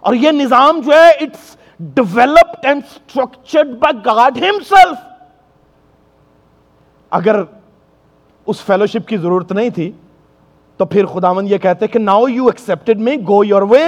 [0.00, 4.96] اور یہ نظام جو ہے it's developed and structured by God himself
[7.10, 7.42] اگر
[8.46, 9.92] اس فیلوشپ کی ضرورت نہیں تھی،
[10.76, 13.84] تو پھر خداون یہ کہتے کہ now you expected me go your way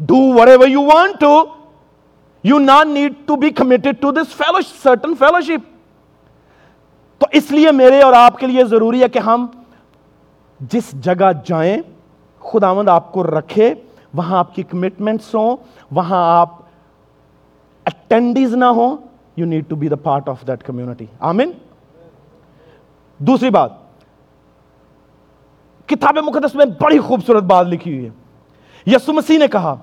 [0.00, 0.16] do
[0.48, 1.44] whatever you want to
[2.44, 5.68] you not need to be committed to this fellow certain fellowship
[7.20, 9.46] تو اس لیے میرے اور آپ کے لیے ضروری ہے کہ ہم
[10.60, 11.76] جس جگہ جائیں،
[12.42, 13.72] خداوند آپ کو رکھے،
[14.14, 15.56] وہاں آپ کی کمٹمنٹس ہوں،
[15.90, 16.48] وہاں آپ
[17.86, 18.96] اٹینڈیز نہ ہوں
[19.36, 21.50] you need to be the part of that community آمین؟
[23.20, 23.72] دوسری بات،
[25.88, 28.10] کتاب مقدس میں بڑی خوبصورت بات لکھی ہوئی ہے۔
[28.86, 29.74] یسو مسیح نے کہا،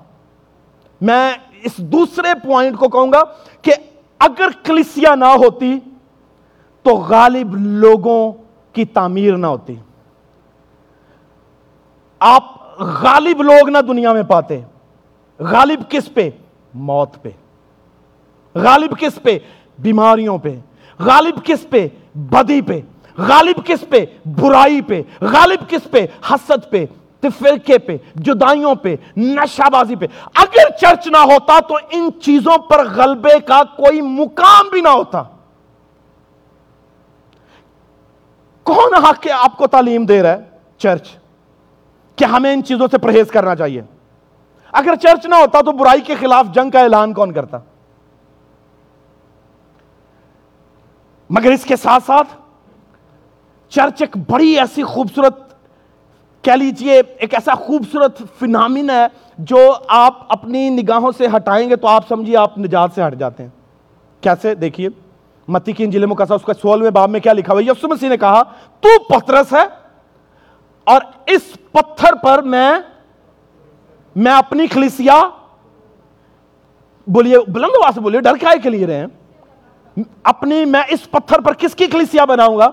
[1.00, 1.30] میں
[1.62, 3.22] اس دوسرے پوائنٹ کو کہوں گا
[3.62, 3.72] کہ
[4.18, 5.78] اگر کلیسیا نہ ہوتی
[6.82, 8.32] تو غالب لوگوں
[8.72, 9.74] کی تعمیر نہ ہوتی۔
[12.18, 12.44] آپ
[12.78, 14.60] غالب لوگ نہ دنیا میں پاتے،
[15.38, 16.30] غالب کس پہ؟
[16.74, 17.30] موت پہ۔
[18.54, 19.38] غالب کس پہ؟
[19.78, 20.54] بیماریوں پہ۔
[20.98, 22.80] غالب کس پہ؟ بدی پہ۔
[23.18, 26.86] غالب کس پہ؟ برائی پہ۔ غالب کس پہ؟ حسد پہ۔
[27.22, 32.88] فرقے پہ، جدائیوں پہ، نشہ بازی پہ۔ اگر چرچ نہ ہوتا تو ان چیزوں پر
[32.88, 35.22] غلبے کا کوئی مقام بھی نہ ہوتا۔
[38.62, 40.40] کون حق کے آپ کو تعلیم دے رہا ہے
[40.78, 41.08] چرچ؟
[42.16, 43.82] کہ ہمیں ان چیزوں سے پرہیز کرنا چاہیے۔
[44.72, 47.58] اگر چرچ نہ ہوتا تو برائی کے خلاف جنگ کا اعلان کون کرتا؟
[51.30, 52.28] مگر اس کے ساتھ ساتھ
[53.68, 55.47] چرچ ایک بڑی ایسی خوبصورت
[56.42, 59.06] کہہ لیجیے، ایک ایسا خوبصورت فنامن ہے
[59.38, 63.42] جو آپ اپنی نگاہوں سے ہٹائیں گے تو آپ سمجھیے آپ نجات سے ہٹ جاتے
[63.42, 63.50] ہیں۔
[64.20, 64.88] کیسے؟ دیکھیے،
[65.48, 68.16] متی کی انجیل مقصد اس کا سولہویں باب میں کیا لکھا ہوا یسو مسیح نے
[68.16, 68.42] کہا،
[68.80, 69.64] تو پترس ہے
[70.84, 72.72] اور اس پتھر پر میں
[74.16, 75.28] میں اپنی کلیسیا،
[77.06, 79.06] بولیے، بلند آواز سے بولیے، ڈر کیا کے لیے رہے ہیں۔
[80.22, 82.70] اپنی، میں اس پتھر پر کس کی کلیسیا بناؤں گا؟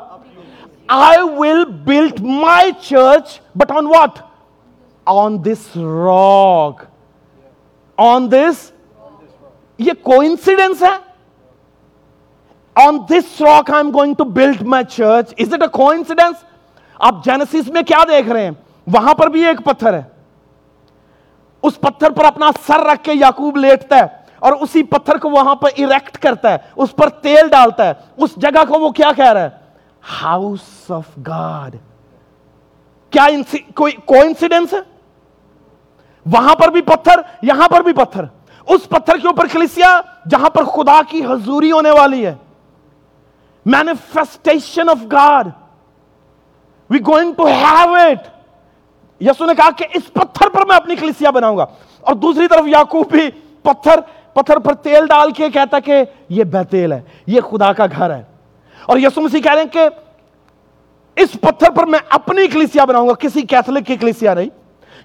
[0.90, 4.32] I will build my church, but on what?
[5.08, 6.88] On this rock.
[7.98, 8.72] On this?
[9.80, 10.96] یہ کوئنسیڈنس ہے
[12.76, 16.44] on this rock I am going to build my church is it a coincidence
[17.00, 18.52] آپ جینسس میں کیا دیکھ رہے ہیں
[18.88, 20.02] وہاں پر بھی ایک پتھر ہے
[21.64, 25.56] اس پتھر پر اپنا سر رکھ کے یعقوب لیٹتا ہے اور اسی پتھر کو وہاں
[25.56, 29.32] پر اریکٹ کرتا ہے اس پر تیل ڈالتا ہے اس جگہ کو وہ کیا کہہ
[29.34, 29.65] رہا ہے
[30.06, 31.76] ہاؤس آف گاڈ
[33.14, 33.28] کیا
[33.74, 34.80] کوئی کوئنسیڈنس ہے
[36.26, 38.24] وہاں پر بھی پتھر یہاں پر بھی پتھر
[38.68, 42.34] اس پتھر کے اوپر کلیسیا جہاں پر خدا کی حضوری ہونے والی ہے
[43.66, 45.48] manifestation of God
[46.90, 48.28] we going to have it
[49.22, 51.66] یسو نے کہا کہ اس پتھر پر میں اپنی کلیسیا بناؤں گا
[52.04, 53.30] اور دوسری طرف یعقوب بھی
[53.66, 54.00] پتھر
[54.36, 58.22] پتھر پر تیل ڈال کے کہتا کہ یہ بیتیل ہے یہ خدا کا گھر ہے
[58.86, 59.88] اور یسو مسیح کہہ رہے ہیں کہ
[61.22, 64.50] اس پتھر پر میں اپنی کلیسیا بناؤں گا۔ کسی کیتھولک کی کلیسیا نہیں،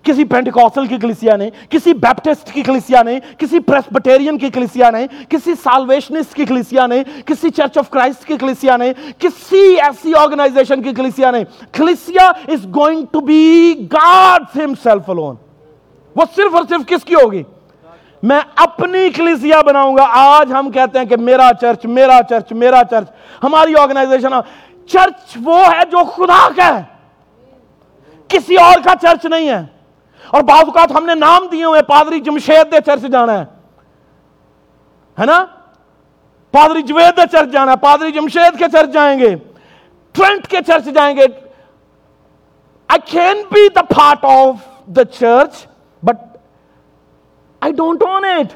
[0.02, 5.06] کسی پینٹیکوسل کی کلیسیا نہیں، کسی بیپٹسٹ کی کلیسیا نہیں، کسی پریسبٹیرین کی کلیسیا نہیں،
[5.28, 10.82] کسی سالویشنسٹ کی کلیسیا نہیں، کسی چرچ آف کرائسٹ کی کلیسیا نہیں، کسی ایسی آرگنائزیشن
[10.82, 15.36] کی کلیسیا نہیں۔ کلیسیا is going to be God himself alone
[16.16, 17.42] وہ صرف اور صرف کس کی ہوگی؟
[18.22, 22.82] میں اپنی کلیسیا بناؤں گا۔ آج ہم کہتے ہیں کہ میرا چرچ میرا چرچ میرا
[22.90, 23.08] چرچ۔
[23.42, 24.28] ہماری آرگنائزیشن
[24.88, 26.82] چرچ وہ ہے جو خدا کا ہے۔
[28.28, 29.62] کسی اور کا چرچ نہیں ہے۔
[30.30, 33.44] اور بعض اوقات ہم نے نام دیے ہوئے، پادری جمشید دے چرچ جانا ہے۔
[35.20, 35.46] ہے نا؟
[36.50, 39.36] پادری جوید دے چرچ جانا ہے۔ پادری جمشید کے چرچ جائیں گے۔
[40.12, 41.26] ٹرنٹ کے چرچ جائیں گے۔
[42.88, 44.54] I can be the part of
[44.86, 45.66] the church
[46.02, 46.29] but
[47.60, 48.52] I don't own it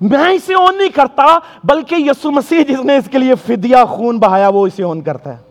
[0.00, 4.18] میں اسے اون نہیں کرتا، بلکہ یسو مسیح جس نے اس کے لیے فدیہ خون
[4.18, 5.42] بہایا، وہ اسے اون کرتا ہے۔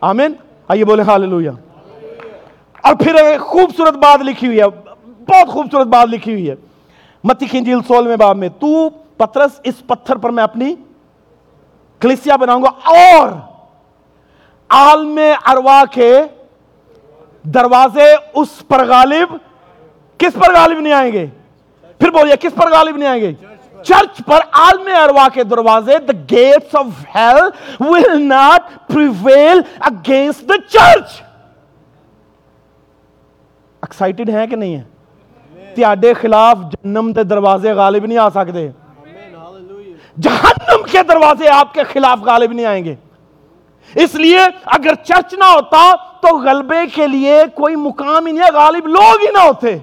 [0.00, 0.32] آمین؟
[0.68, 1.50] آئیے بولے ہاللویہ
[2.82, 4.68] اور پھر خوبصورت بات لکھی ہوئی ہے،
[5.28, 6.54] بہت خوبصورت بات لکھی ہوئی ہے۔
[7.24, 10.74] متی کی سول میں باب میں، تو پترس، اس پتھر پر میں اپنی
[12.00, 13.28] کلیسیا بناؤں گا۔ اور
[14.68, 16.18] عالم اروا کے
[17.42, 19.36] دروازے اس پر غالب
[20.18, 21.26] کس پر غالب نہیں آئیں گے؟
[21.98, 23.32] پھر بولیے، کس پر غالب نہیں آئیں گے؟
[23.82, 27.48] چرچ پر عالم اروا کے دروازے، the gates of hell
[27.86, 31.20] will not prevail against the church.
[33.82, 34.82] Excited ہیں کہ نہیں ہے
[35.74, 38.68] تیاڈے خلاف جہنم دے دروازے غالب نہیں آ سکتے۔
[40.20, 42.94] جہنم کے دروازے آپ کے خلاف غالب نہیں آئیں گے۔
[43.94, 48.52] اس لیے اگر چرچ نہ ہوتا تو غلبے کے لیے کوئی مقام ہی نہیں ہے،
[48.54, 49.78] غالب لوگ ہی نہ ہوتے۔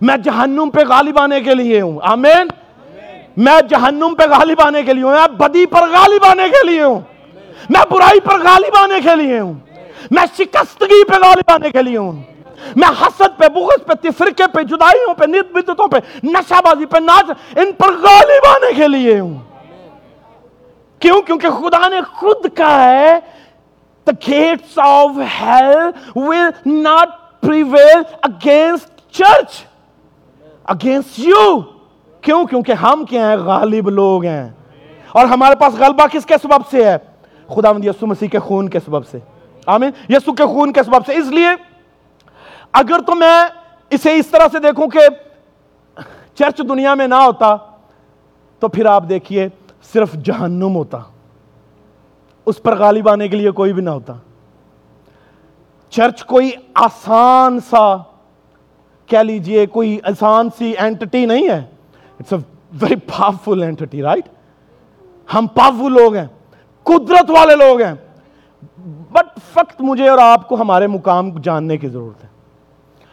[0.00, 2.48] میں جہنم پہ غالب آنے کے لیے ہوں۔ آمین؟
[3.36, 6.82] میں جہنم پہ غالب آنے کے لیے ہوں۔ میں بدی پر غالب آنے کے لیے
[6.82, 7.00] ہوں۔
[7.70, 9.54] میں برائی پر غالب آنے کے لیے ہوں۔
[10.10, 12.22] میں شکستگی پہ غالب آنے کے لیے ہوں۔
[12.76, 16.98] میں حسد پہ، بغض پہ، تفرقے پہ، جدائیوں پہ نیت بدتوں پہ نشہ بازی پہ
[16.98, 19.38] ناچ ان پر غالب آنے کے لیے ہوں۔
[20.98, 23.18] کیوں؟ کیونکہ خدا نے خود کہا ہے،
[24.10, 25.90] the gates of hell
[26.22, 27.06] will not
[27.46, 28.86] prevail against
[29.20, 29.69] church.
[30.72, 31.62] Against you.
[32.20, 34.50] کیوں؟ کیونکہ ہم کیا ہیں، غالب لوگ ہیں۔
[35.12, 36.96] اور ہمارے پاس غلبہ کس کے سبب سے ہے؟
[37.48, 39.18] خدا مند یسو مسیح کے خون کے سبب سے۔
[39.66, 41.48] آمین۔ یسو کے خون کے سبب سے۔ اس لیے
[42.72, 43.48] اگر تو میں
[43.90, 45.00] اسے اس طرح سے دیکھوں کہ
[46.34, 47.56] چرچ دنیا میں نہ ہوتا،
[48.58, 49.48] تو پھر آپ دیکھیے،
[49.92, 50.98] صرف جہنم ہوتا۔
[52.46, 54.12] اس پر غالب آنے کے لیے کوئی بھی نہ ہوتا۔
[55.90, 57.96] چرچ کوئی آسان سا
[59.10, 61.64] کہہ لیجیے کوئی آسان سی اینٹی نہیں ہے۔
[62.20, 62.38] It's a
[62.80, 64.28] very powerful entity right
[65.34, 66.26] ہم پاورفل لوگ ہیں،
[66.82, 67.94] قدرت والے لوگ ہیں۔
[69.12, 72.28] بٹ فقط مجھے اور آپ کو ہمارے مقام جاننے کی ضرورت ہے۔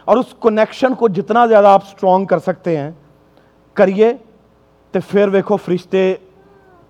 [0.04, 2.90] اور اس کنیکشن کو جتنا زیادہ آپ سٹرونگ کر سکتے ہیں،
[3.74, 4.12] کریے
[4.90, 6.14] تو پھر ویکھو فرشتے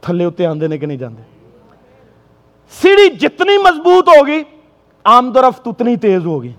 [0.01, 1.23] تھلے ہوتے آندے کے نہیں جاندے۔
[2.71, 4.43] سیڑھی جتنی مضبوط ہوگی،
[5.05, 6.53] آمد و رفت اتنی تیز ہوگی۔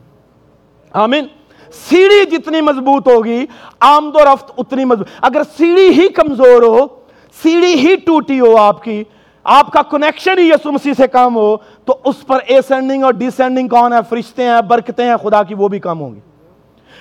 [0.92, 1.28] آمین۔
[1.74, 3.46] سیڑھی جتنی مضبوط ہوگی،
[3.80, 6.88] آمد و رفت اتنی مضبوط۔ اگر سیڑھی ہی کمزور ہو،
[7.44, 9.04] سیڑھی ہی ٹوٹی ہو آپ کی،
[9.44, 13.68] آپ کا کنیکشن ہی یسو مسیح سے کام ہو، تو اس پر اسینڈنگ اور ڈیسینڈنگ
[13.68, 16.20] کون ہے؟ فرشتے ہیں، برکتیں ہیں، خدا کی وہ بھی کم ہوں گی۔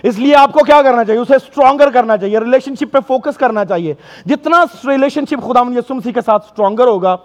[0.03, 3.37] اس لیے آپ کو کیا کرنا چاہیے؟ اسے سٹرونگر کرنا چاہیے ریلیشن شپ پہ فوکس
[3.37, 3.95] کرنا چاہیے۔
[4.27, 7.17] جتنا ریلیشن شپ خدا یسو مسیح کے ساتھ سٹرونگر ہوگا،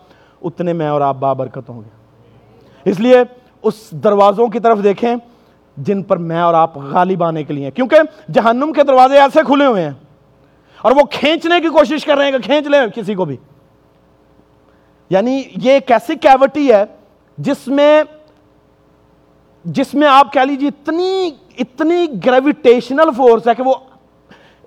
[0.41, 1.89] اتنے میں اور آپ بابرکت ہوں گے۔
[2.89, 3.17] اس لیے
[3.61, 5.15] اس دروازوں کی طرف دیکھیں۔
[5.77, 9.65] جن پر میں اور آپ غالب آنے کے لیے کیونکہ جہنم کے دروازے ایسے کھلے
[9.65, 9.91] ہوئے ہیں
[10.81, 13.37] اور وہ کھینچنے کی کوشش کر رہے ہیں کہ کھینچ لیں کسی کو بھی۔
[15.09, 16.83] یعنی یہ ایک ایسی کیوٹی ہے
[17.37, 18.03] جس میں
[19.65, 23.73] جس میں آپ کہہ لیجیے اتنی اتنی گریویٹیشنل فورس ہے کہ وہ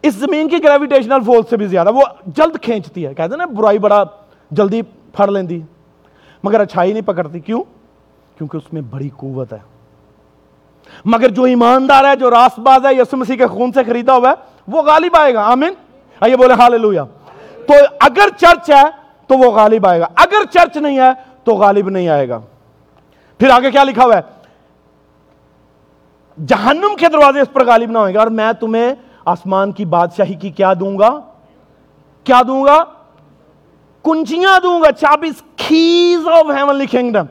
[0.02, 3.46] اس زمین کی گریویٹیشنل فورس سے بھی زیادہ وہ جلد کھینچتی ہے۔ کہتے ہیں نا،
[3.46, 4.04] برائی بڑا
[4.50, 5.60] جلدی پھڑ لیندی،
[6.44, 7.62] مگر اچھائی نہیں پکڑتی۔ کیوں؟
[8.38, 9.75] کیونکہ اس میں بڑی قوت ہے۔
[11.04, 14.30] مگر جو ایماندار ہے، جو راست باز ہے یسو مسیح کے خون سے خریدا ہوا
[14.30, 14.34] ہے،
[14.68, 15.74] وہ غالب آئے گا۔ آمین؟
[16.20, 17.00] آئیے بولے حاللویہ
[17.66, 18.82] تو اگر چرچ ہے،
[19.26, 21.10] تو وہ غالب آئے گا۔ اگر چرچ نہیں ہے،
[21.44, 22.40] تو غالب نہیں آئے گا۔
[23.38, 24.20] پھر آگے کیا لکھا ہوا ہے؟
[26.46, 28.94] جہنم کے دروازے اس پر غالب نہ ہوئے گا۔ اور میں تمہیں
[29.24, 31.20] آسمان کی بادشاہی کی کیا دوں گا؟
[32.24, 32.84] کیا دوں گا؟
[34.04, 37.24] کنجیاں دوں گا۔ چابیز کھیز آف ہیونلی کنگڈم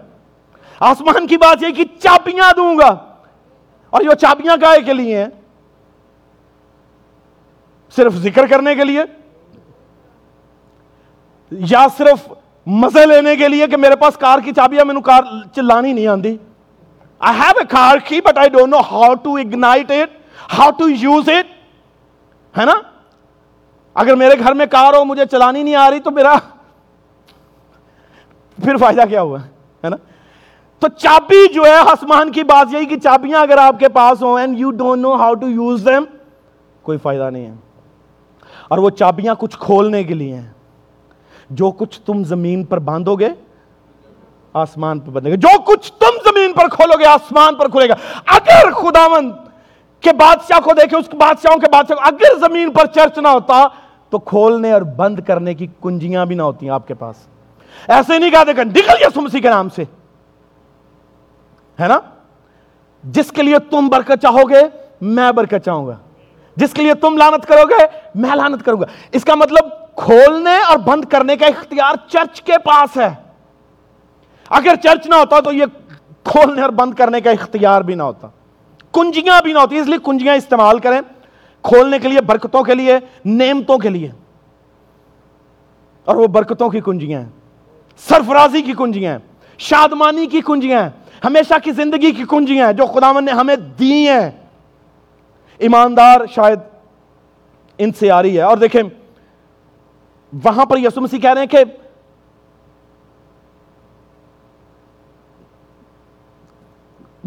[0.80, 3.15] آسمان کی بادشاہی کی چابیاں دوں گا۔
[3.96, 5.28] اور یہ چابیاں گائے کے لیے ہیں؟
[7.96, 9.02] صرف ذکر کرنے کے لیے؟
[11.52, 12.34] یا صرف
[12.68, 15.22] مزے لینے کے لیے کہ میرے پاس کار کی چابیاں میں کار
[15.56, 16.38] چلانی نہیں آتی
[17.20, 20.10] آئی ہیو اے کار کی but I don't know how to ignite it
[20.60, 21.46] how to use it
[22.58, 22.74] ہے نا؟
[23.94, 26.36] اگر میرے گھر میں کار ہو، مجھے چلانی نہیں آ رہی، تو میرا
[28.64, 29.40] پھر فائدہ کیا ہوا؟
[29.84, 29.96] ہے نا؟
[30.80, 34.40] تو چابی جو ہے آسمان کی بات یہی کہ چابیاں اگر آپ کے پاس ہوں
[34.40, 36.04] and you don't know how to use them
[36.82, 37.54] کوئی فائدہ نہیں ہے۔
[38.68, 40.52] اور وہ چابیاں کچھ کھولنے کے لیے ہیں۔
[41.50, 43.30] جو کچھ تم زمین پر باندھو گے،
[44.54, 47.96] آسمان پر بندھے گے جو کچھ تم زمین پر کھولو گے، آسمان پر کھولے گا۔
[48.28, 49.32] اگر خداوند
[50.02, 53.68] کے بادشاہ کو دیکھے، اس بادشاہوں کے بادشاہ کو، اگر زمین پر چرچ نہ ہوتا،
[54.10, 57.16] تو کھولنے اور بند کرنے کی کنجیاں بھی نہ ہوتی آپ کے پاس۔
[57.88, 59.84] ایسے نہیں کہا دیکھا نکل گیا سمسی کے نام سے۔
[61.80, 62.00] ہے نا؟
[63.04, 64.62] جس کے لیے تم برکت چاہو گے،
[65.02, 65.98] میں برکت چاہوں گا۔
[66.56, 67.86] جس کے لیے تم لانت کرو گے،
[68.16, 72.54] میں لانت کروں گا۔ اس کا مطلب کھولنے اور بند کرنے کا اختیار چرچ کے
[72.64, 73.10] پاس ہے۔
[74.50, 75.66] اگر چرچ نہ ہوتا تو یہ
[76.24, 78.28] کھولنے اور بند کرنے کا اختیار بھی نہ ہوتا۔
[78.94, 81.02] کنجیاں بھی نہ ہوتی، اس لیے کنجیاں استعمال کریں۔
[81.62, 84.12] کھولنے کے لیے، برکتوں کے لیے، نعمتوں کے لیے۔
[86.06, 87.30] اور وہ برکتوں کی کنجیاں ہیں۔
[87.98, 89.20] سرفرازی کی کنجیاں ہیں۔
[89.58, 90.90] شادمانی کی کنجیاں ہیں۔
[91.26, 94.32] ہمیشہ کی زندگی کی کنجیاں ہیں، جو خداون نے ہمیں دی ہیں۔
[95.58, 96.60] ایماندار شاید
[97.78, 98.84] ان سے آ رہی ہے۔ اور دیکھیں،
[100.44, 101.64] وہاں پر یسو مسیح کہہ رہے ہیں کہ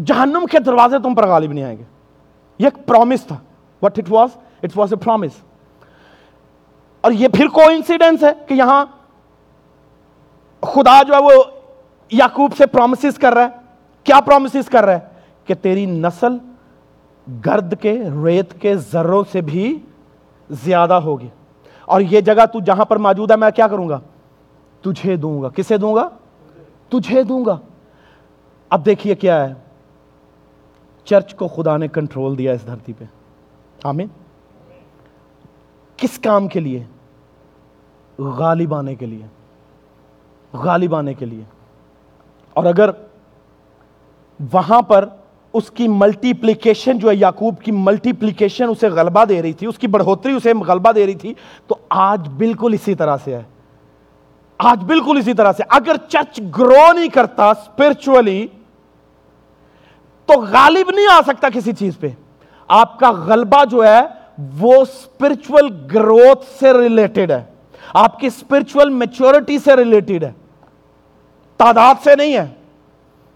[0.05, 1.83] جہنم کے دروازے تم پر غالب نہیں آئیں گے۔
[2.59, 3.35] یہ ایک پرومس تھا۔
[3.81, 4.29] What it was
[4.63, 5.31] it was a promise
[7.01, 8.85] اور یہ پھر کو انسیڈنس ہے کہ یہاں
[10.61, 11.43] خدا جو ہے وہ
[12.11, 13.58] یعقوب سے پرومسز کر رہا ہے۔
[14.09, 14.99] کیا پرومسز کر رہا ہے؟
[15.45, 16.37] کہ تیری نسل
[17.45, 19.79] گرد کے، ریت کے ذروں سے بھی
[20.49, 21.27] زیادہ ہوگی۔
[21.85, 23.99] اور یہ جگہ تو جہاں پر موجود ہے، میں کیا کروں گا؟
[24.81, 26.09] تجھے دوں گا۔ کسے دوں گا؟
[26.89, 27.57] تجھے دوں گا۔
[28.69, 29.53] اب دیکھیے کیا ہے۔
[31.03, 33.05] چرچ کو خدا نے کنٹرول دیا اس دھرتی پہ۔
[33.83, 34.07] آمین۔
[35.97, 36.83] کس کام کے لیے؟
[38.19, 39.25] غالب آنے کے لیے۔
[40.53, 41.43] غالب آنے کے لیے۔
[42.53, 42.89] اور اگر
[44.53, 45.05] وہاں پر
[45.53, 49.87] اس کی ملٹیپلیکیشن جو ہے، یعقوب کی ملٹیپلیکیشن اسے غلبہ دے رہی تھی، اس کی
[49.87, 51.33] بڑھوتری اسے غلبہ دے رہی تھی۔
[51.67, 53.43] تو آج بالکل اسی طرح سے ہے۔
[54.57, 58.47] آج بالکل اسی طرح سے۔ اگر چرچ گرو نہیں کرتا اسپرچولی
[60.25, 62.07] تو غالب نہیں آ سکتا کسی چیز پہ۔
[62.67, 64.01] آپ کا غلبہ جو ہے،
[64.59, 67.43] وہ اسپرچل گروتھ سے ریلیٹڈ ہے۔
[67.93, 70.31] آپ کی اسپرچل میچورٹی سے ریلیٹڈ ہے۔
[71.57, 72.47] تعداد سے نہیں ہے۔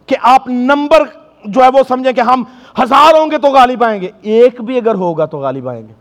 [0.05, 0.99] کہ آپ نمبر
[1.45, 2.43] جو ہے وہ سمجھیں کہ ہم
[2.81, 5.93] ہزار ہوں گے تو غالب آئیں گے، ایک بھی اگر ہوگا تو غالب آئیں گے۔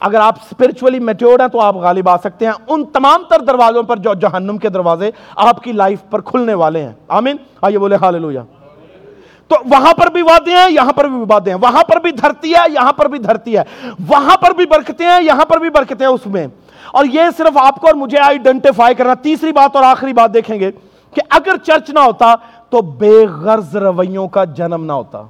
[0.00, 3.82] اگر آپ اسپرچولی میچورڈ ہیں تو آپ غالب آ سکتے ہیں۔ ان تمام تر دروازوں
[3.82, 7.96] پر جو جہنم کے دروازے آپ کی لائف پر کھلنے والے ہیں۔ آمین؟ آئیے بولے
[7.96, 8.40] حاللویہ
[9.48, 12.52] تو وہاں پر بھی وعدے ہیں، یہاں پر بھی وعدے ہیں۔ وہاں پر بھی دھرتی
[12.52, 13.62] ہے، یہاں پر بھی دھرتی ہے۔
[14.08, 16.46] وہاں پر بھی برکتیں ہیں، یہاں پر بھی برکتیں ہیں اس میں۔
[16.92, 20.60] اور یہ صرف آپ کو اور مجھے آئیڈنٹیفائی کرنا۔ تیسری بات اور آخری بات دیکھیں
[20.60, 20.70] گے
[21.14, 22.34] کہ اگر چرچ نہ ہوتا
[22.68, 25.22] تو بے غرض رویوں کا جنم نہ ہوتا۔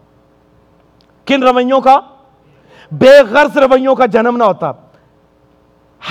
[1.25, 2.01] کن رویوں کا؟
[2.93, 4.73] بے غرض رویوں کا جنم نہ ہوتا۔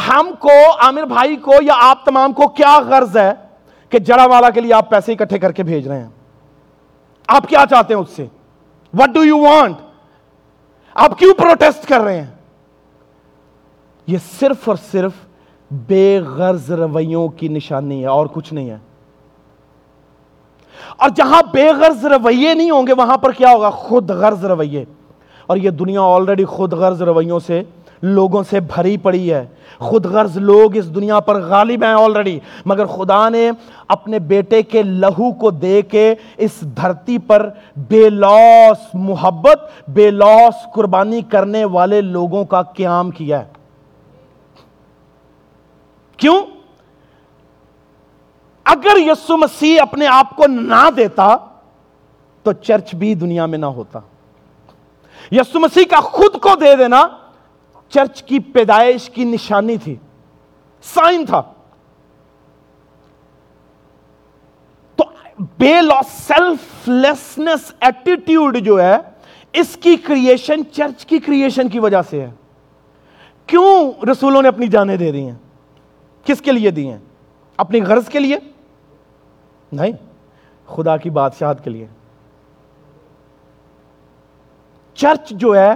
[0.08, 3.34] ہم کو، عامر بھائی کو یا آپ تمام کو کیا غرض ہے
[3.90, 6.10] کہ جڑا والا کے لیے آپ پیسے اکٹھے کر کے بھیج رہے ہیں؟
[7.28, 8.26] آپ کیا چاہتے ہیں اس سے؟
[8.94, 9.76] وٹ ڈو یو وانٹ
[10.96, 12.32] آپ کیوں پروٹیسٹ کر رہے ہیں؟
[14.08, 15.12] یہ صرف اور صرف
[15.72, 18.78] بے غرض رویوں کی نشانی ہے اور کچھ نہیں ہے۔
[20.98, 24.86] اور جہاں بے غرض رویے نہیں ہوں گے، وہاں پر کیا ہوگا؟ خود غرض رویے۔
[25.48, 27.64] اور یہ دنیا آلریڈی خود غرض رویوں سے،
[28.02, 29.46] لوگوں سے بھری پڑی ہے۔
[29.80, 33.52] خود غرض لوگ اس دنیا پر غالب ہیں آلریڈی مگر خدا نے
[33.88, 40.74] اپنے بیٹے کے لہو کو دے کے اس دھرتی پر بے لوس محبت، بے لوس
[40.74, 43.46] قربانی کرنے والے لوگوں کا قیام کیا ہے۔
[46.18, 46.55] کیوں؟
[48.66, 51.36] اگر یسو مسیح اپنے آپ کو نہ دیتا
[52.44, 54.00] تو چرچ بھی دنیا میں نہ ہوتا۔
[55.32, 57.08] یسو مسیح کا خود کو دے دینا
[57.90, 59.96] چرچ کی پیدائش کی نشانی تھی۔
[60.82, 61.42] سائن تھا۔
[64.96, 65.04] تو
[65.40, 68.98] بے لا سیلف لیسنس ایٹیٹیوڈ جو ہے،
[69.54, 72.32] اس کی کریشن چرچ کی کریشن کی وجہ سے ہے۔
[73.48, 75.38] کیوں رسولوں نے اپنی جانیں دے دی ہیں؟
[76.26, 77.00] کس کے لیے دی ہیں؟
[77.58, 78.38] اپنی غرض کے لیے؟
[79.76, 79.92] نہیں،
[80.68, 81.88] خدا کی بادشاہت کے لیے۔
[84.96, 85.74] چرچ جو ہے،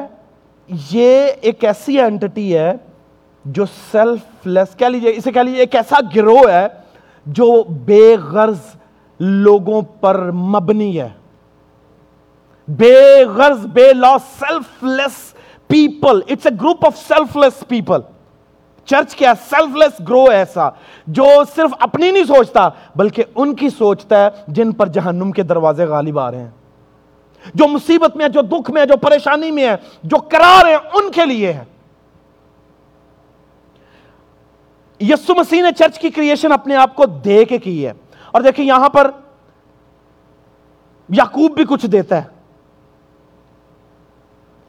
[0.92, 2.72] یہ ایک ایسی اینٹی ہے
[3.46, 6.68] جو سیلف لیس کہہ لیجیے اسے کہہ لیجیے ایک ایسا گروہ ہے
[7.26, 8.60] جو بے غرض
[9.20, 11.10] لوگوں پر مبنی ہے۔
[12.68, 14.16] بے غرض، بے لا
[14.84, 15.34] selfless
[15.68, 16.98] people it's a group of
[17.36, 18.02] selfless people
[18.90, 20.70] church کیا سیلف لیس گرو ایسا،
[21.08, 21.26] جو
[21.56, 26.20] صرف اپنی نہیں سوچتا، بلکہ ان کی سوچتا ہے جن پر جہنم کے دروازے غالب
[26.20, 26.50] آ رہے ہیں۔
[27.54, 30.76] جو مصیبت میں ہے جو دکھ میں ہے جو پریشانی میں ہے جو کرار ہے
[30.76, 31.64] ان کے لیے ہے
[35.00, 37.94] یسو مسیح نے چرچ کی کریشن اپنے آپ کو دے کے کی ہے۔
[38.32, 39.12] اور دیکھیں، یہاں پر
[41.10, 42.28] یعقوب بھی کچھ دیتا ہے۔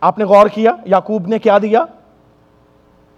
[0.00, 1.84] آپ نے غور کیا؟ یعقوب نے کیا دیا؟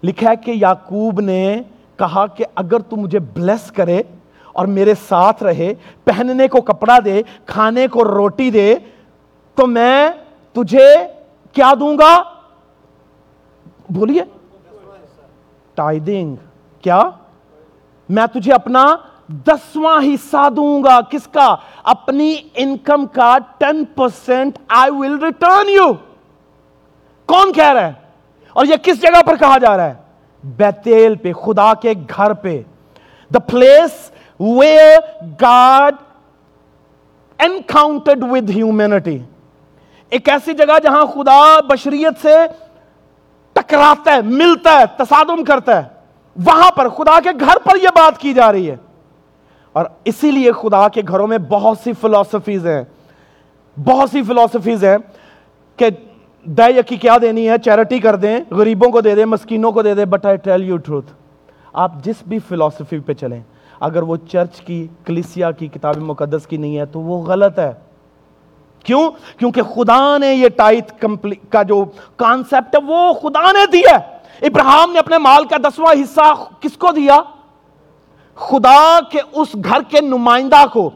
[0.03, 1.61] لکھا ہے کہ یعقوب نے
[1.97, 4.01] کہا کہ اگر تو مجھے بلیس کرے
[4.53, 5.73] اور میرے ساتھ رہے،
[6.03, 8.75] پہننے کو کپڑا دے، کھانے کو روٹی دے،
[9.55, 10.09] تو میں
[10.53, 11.07] تجھے
[11.53, 12.23] کیا دوں گا؟
[13.89, 14.23] بولیے۔
[15.75, 16.35] ٹائدنگ
[16.81, 17.01] کیا؟
[18.09, 18.95] میں تجھے اپنا
[19.27, 25.93] دسواں حصہ دوں گا۔ کس کا؟ اپنی انکم کا ten percent I will return you
[27.25, 28.02] کون کہہ رہا ہے؟
[28.53, 29.93] اور یہ کس جگہ پر کہا جا رہا ہے؟
[30.43, 32.61] بیتیل پہ، خدا کے گھر پہ۔
[33.33, 34.99] The place where
[35.41, 35.95] God
[37.39, 39.19] encountered with humanity
[40.09, 42.37] ایک ایسی جگہ جہاں خدا بشریت سے
[43.53, 45.89] ٹکراتا ہے، ملتا ہے، تصادم کرتا ہے۔
[46.45, 48.75] وہاں پر خدا کے گھر پر یہ بات کی جا رہی ہے۔
[49.73, 52.83] اور اسی لیے خدا کے گھروں میں بہت سی فلسفیز ہیں۔
[53.83, 54.97] بہت سی فلسفیز ہیں
[55.77, 55.89] کہ
[56.45, 59.93] دے یقی کیا دینی ہے چیریٹی کر دیں، غریبوں کو دے دیں، مسکینوں کو دے
[59.95, 61.11] دیں but I tell you truth
[61.73, 63.39] آپ جس بھی فلسفی پہ چلیں،
[63.79, 67.71] اگر وہ چرچ کی، کلیسیا کی، کتاب مقدس کی نہیں ہے تو وہ غلط ہے.
[68.85, 70.91] کیوں؟ کیونکہ خدا نے یہ ٹائٹ
[71.49, 71.83] کا جو
[72.15, 73.97] کانسیپٹ ہے، وہ خدا نے دیا
[74.41, 77.19] ابراہم نے اپنے مال کا دسواں حصہ کس کو دیا؟
[78.37, 80.89] خدا کے اس گھر کے نمائندہ کو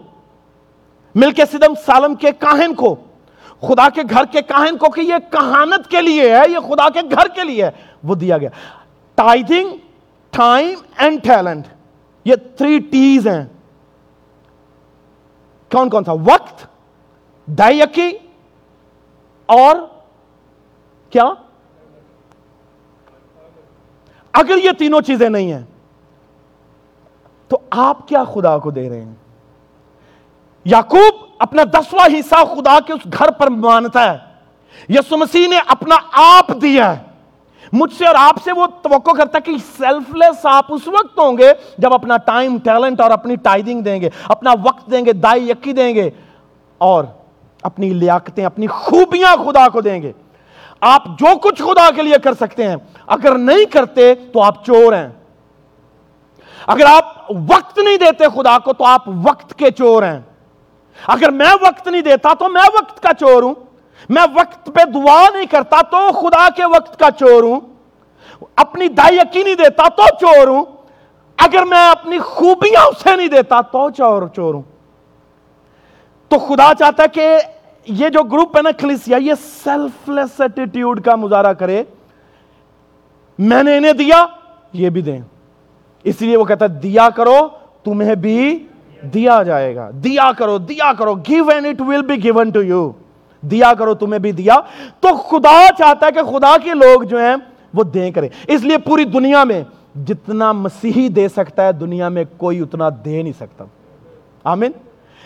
[1.16, 2.96] مل کے سدم سالم کے کاہن کو.
[3.62, 7.00] خدا کے گھر کے کاہن کو کہ یہ کہانت کے لیے ہے، یہ خدا کے
[7.12, 7.72] گھر کے لیے ہے۔
[8.04, 8.50] وہ دیا گیا۔
[9.16, 9.70] ٹائدنگ
[10.32, 11.68] ٹائم اینڈ ٹیلنٹ
[12.26, 13.46] یہ تھری ٹیز ہیں۔
[15.72, 16.68] کون کون تھا وقت،
[17.46, 18.18] دائیکی
[19.46, 19.76] اور
[21.10, 21.24] کیا؟
[24.34, 25.64] اگر یہ تینوں چیزیں نہیں ہیں،
[27.48, 29.14] تو آپ کیا خدا کو دے رہے ہیں؟
[30.66, 34.18] یعقوب اپنا دسواں حصہ خدا کے اس گھر پر مانتا ہے۔
[34.90, 37.04] یسو مسیح نے اپنا آپ دیا ہے۔
[37.74, 41.20] مجھ سے اور آپ سے وہ توقع کرتا ہے کہ سیلف لیس آپ اس وقت
[41.20, 45.14] ہوں گے جب اپنا ٹائم ٹیلنٹ اور اپنی ٹائدنگ دیں گے، اپنا وقت دیں گے،
[45.14, 46.10] دائی یقی دیں گے
[46.78, 47.04] اور
[47.62, 50.12] اپنی لیاقتیں، اپنی خوبیاں خدا کو دیں گے۔
[50.82, 52.76] آپ جو کچھ خدا کے لیے کر سکتے ہیں،
[53.08, 55.10] اگر نہیں کرتے تو آپ چور ہیں۔
[56.68, 60.20] اگر آپ وقت نہیں دیتے خدا کو تو آپ وقت کے چور ہیں۔
[61.08, 63.54] اگر میں وقت نہیں دیتا تو میں وقت کا چور ہوں۔
[64.10, 67.60] میں وقت پہ دعا نہیں کرتا تو خدا کے وقت کا چور ہوں۔
[68.56, 70.66] اپنی دائی یقینی دیتا تو چور ہوں۔
[71.38, 74.62] اگر میں اپنی خوبیاں اسے نہیں دیتا تو چور چور ہوں۔
[76.28, 77.38] تو خدا چاہتا ہے کہ
[77.86, 79.34] یہ جو گروپ ہے نا کلیسیا، یہ
[79.64, 81.84] سیلف لیس ایٹیٹیوڈ کا مظاہرہ کرے۔
[83.40, 84.26] میں نے انہیں دیا،
[84.74, 85.20] یہ بھی دیں۔
[86.04, 87.48] اس لیے وہ کہتا ہے، دیا کرو،
[87.84, 88.68] تمہیں بھی
[89.02, 92.92] دیا جائے گا۔ دیا کرو دیا کرو۔ Give and it will be given to you
[93.42, 94.60] دیا کرو، تمہیں بھی دیا۔
[95.00, 97.36] تو خدا چاہتا ہے کہ خدا کے لوگ جو ہیں،
[97.74, 99.64] وہ دیں کریں۔ اس لیے پوری دنیا میں
[100.08, 103.64] جتنا مسیحی دے سکتا ہے، دنیا میں کوئی اتنا دے نہیں سکتا۔
[104.44, 104.72] آمین۔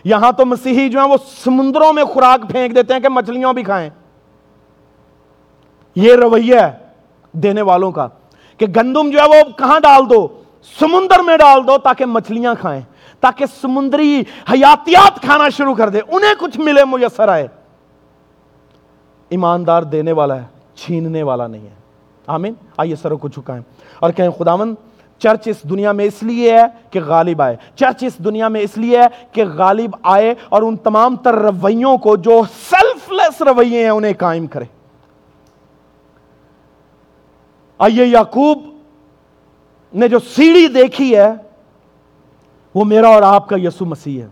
[0.03, 3.63] یہاں تو مسیحی جو ہیں، وہ سمندروں میں خوراک پھینک دیتے ہیں کہ مچھلیوں بھی
[3.63, 3.89] کھائیں۔
[5.95, 6.71] یہ رویہ ہے
[7.31, 8.07] دینے والوں کا
[8.57, 10.27] کہ گندم جو ہے، وہ کہاں ڈال دو؟
[10.79, 12.81] سمندر میں ڈال دو تاکہ مچھلیاں کھائیں۔
[13.21, 17.47] تاکہ سمندری حیاتیات کھانا شروع کر دے۔ انہیں کچھ ملے میسر آئے۔
[19.29, 21.73] ایماندار دینے والا ہے، چھیننے والا نہیں ہے۔
[22.27, 23.63] آمین۔ آئیے سروں کو چکائیں
[23.99, 24.75] اور کہیں خداون
[25.19, 28.77] چرچ اس دنیا میں اس لیے ہے کہ غالب آئے۔ چرچ اس دنیا میں اس
[28.77, 33.83] لیے ہے کہ غالب آئے اور ان تمام تر رویوں کو جو سیلف لیس رویے
[33.83, 34.65] ہیں انہیں قائم کرے۔
[37.77, 38.63] آئیے یعقوب
[39.93, 41.50] نے جو سیڑھی دیکھی ہے
[42.75, 44.27] وہ میرا اور آپ کا یسو مسیح ہے۔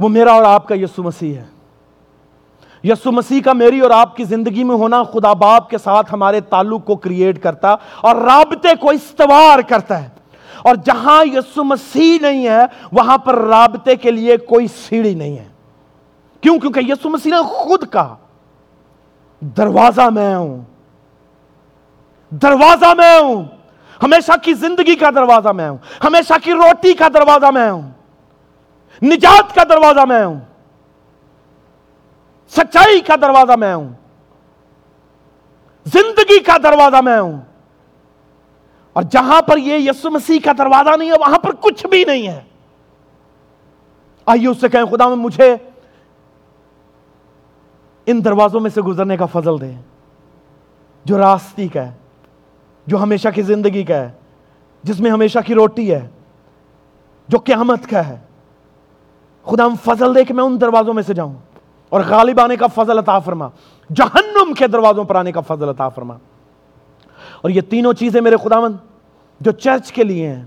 [0.00, 1.44] وہ میرا اور آپ کا یسو مسیح ہے۔
[2.84, 6.40] یسو مسیح کا میری اور آپ کی زندگی میں ہونا خدا باپ کے ساتھ ہمارے
[6.40, 10.08] تعلق کو کریٹ کرتا اور رابطے کو استوار کرتا ہے۔
[10.62, 12.60] اور جہاں یسو مسیح نہیں ہے،
[12.92, 15.48] وہاں پر رابطے کے لیے کوئی سیڑھی نہیں ہے۔
[16.40, 18.16] کیوں؟ کیونکہ یسو مسیح نے خود کہا،
[19.40, 20.62] دروازہ میں ہوں۔
[22.30, 23.57] دروازہ میں ہوں۔
[24.02, 27.90] ہمیشہ کی زندگی کا دروازہ میں ہوں۔ ہمیشہ کی روٹی کا دروازہ میں ہوں۔
[29.02, 30.40] نجات کا دروازہ میں ہوں۔
[32.48, 33.88] سچائی کا دروازہ میں ہوں۔
[35.84, 37.40] زندگی کا دروازہ میں ہوں۔
[38.92, 42.28] اور جہاں پر یہ یسو مسیح کا دروازہ نہیں ہے، وہاں پر کچھ بھی نہیں
[42.28, 42.40] ہے۔
[44.26, 45.56] آئیے اس سے کہیں، خدا میں مجھے
[48.06, 49.72] ان دروازوں میں سے گزرنے کا فضل دے،
[51.04, 51.97] جو راستی کا ہے۔
[52.88, 54.10] جو ہمیشہ کی زندگی کا ہے،
[54.82, 56.08] جس میں ہمیشہ کی روٹی ہے،
[57.28, 58.18] جو قیامت کا ہے۔
[59.42, 61.34] خدا، ہم فضل دے کہ میں ان دروازوں میں سے جاؤں۔
[61.88, 63.48] اور غالب آنے کا فضل عطا فرما۔
[63.94, 66.14] جہنم کے دروازوں پر آنے کا فضل عطا فرما۔
[67.42, 68.76] اور یہ تینوں چیزیں میرے خداون
[69.40, 70.44] جو چرچ کے لیے ہیں،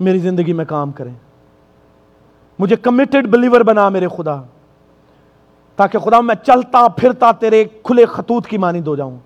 [0.00, 1.14] میری زندگی میں کام کریں۔
[2.58, 4.42] مجھے کمیٹڈ بلیور بنا میرے خدا،
[5.76, 9.18] تاکہ خدا، میں چلتا پھرتا تیرے کھلے خطوط کی مانی دو جاؤں۔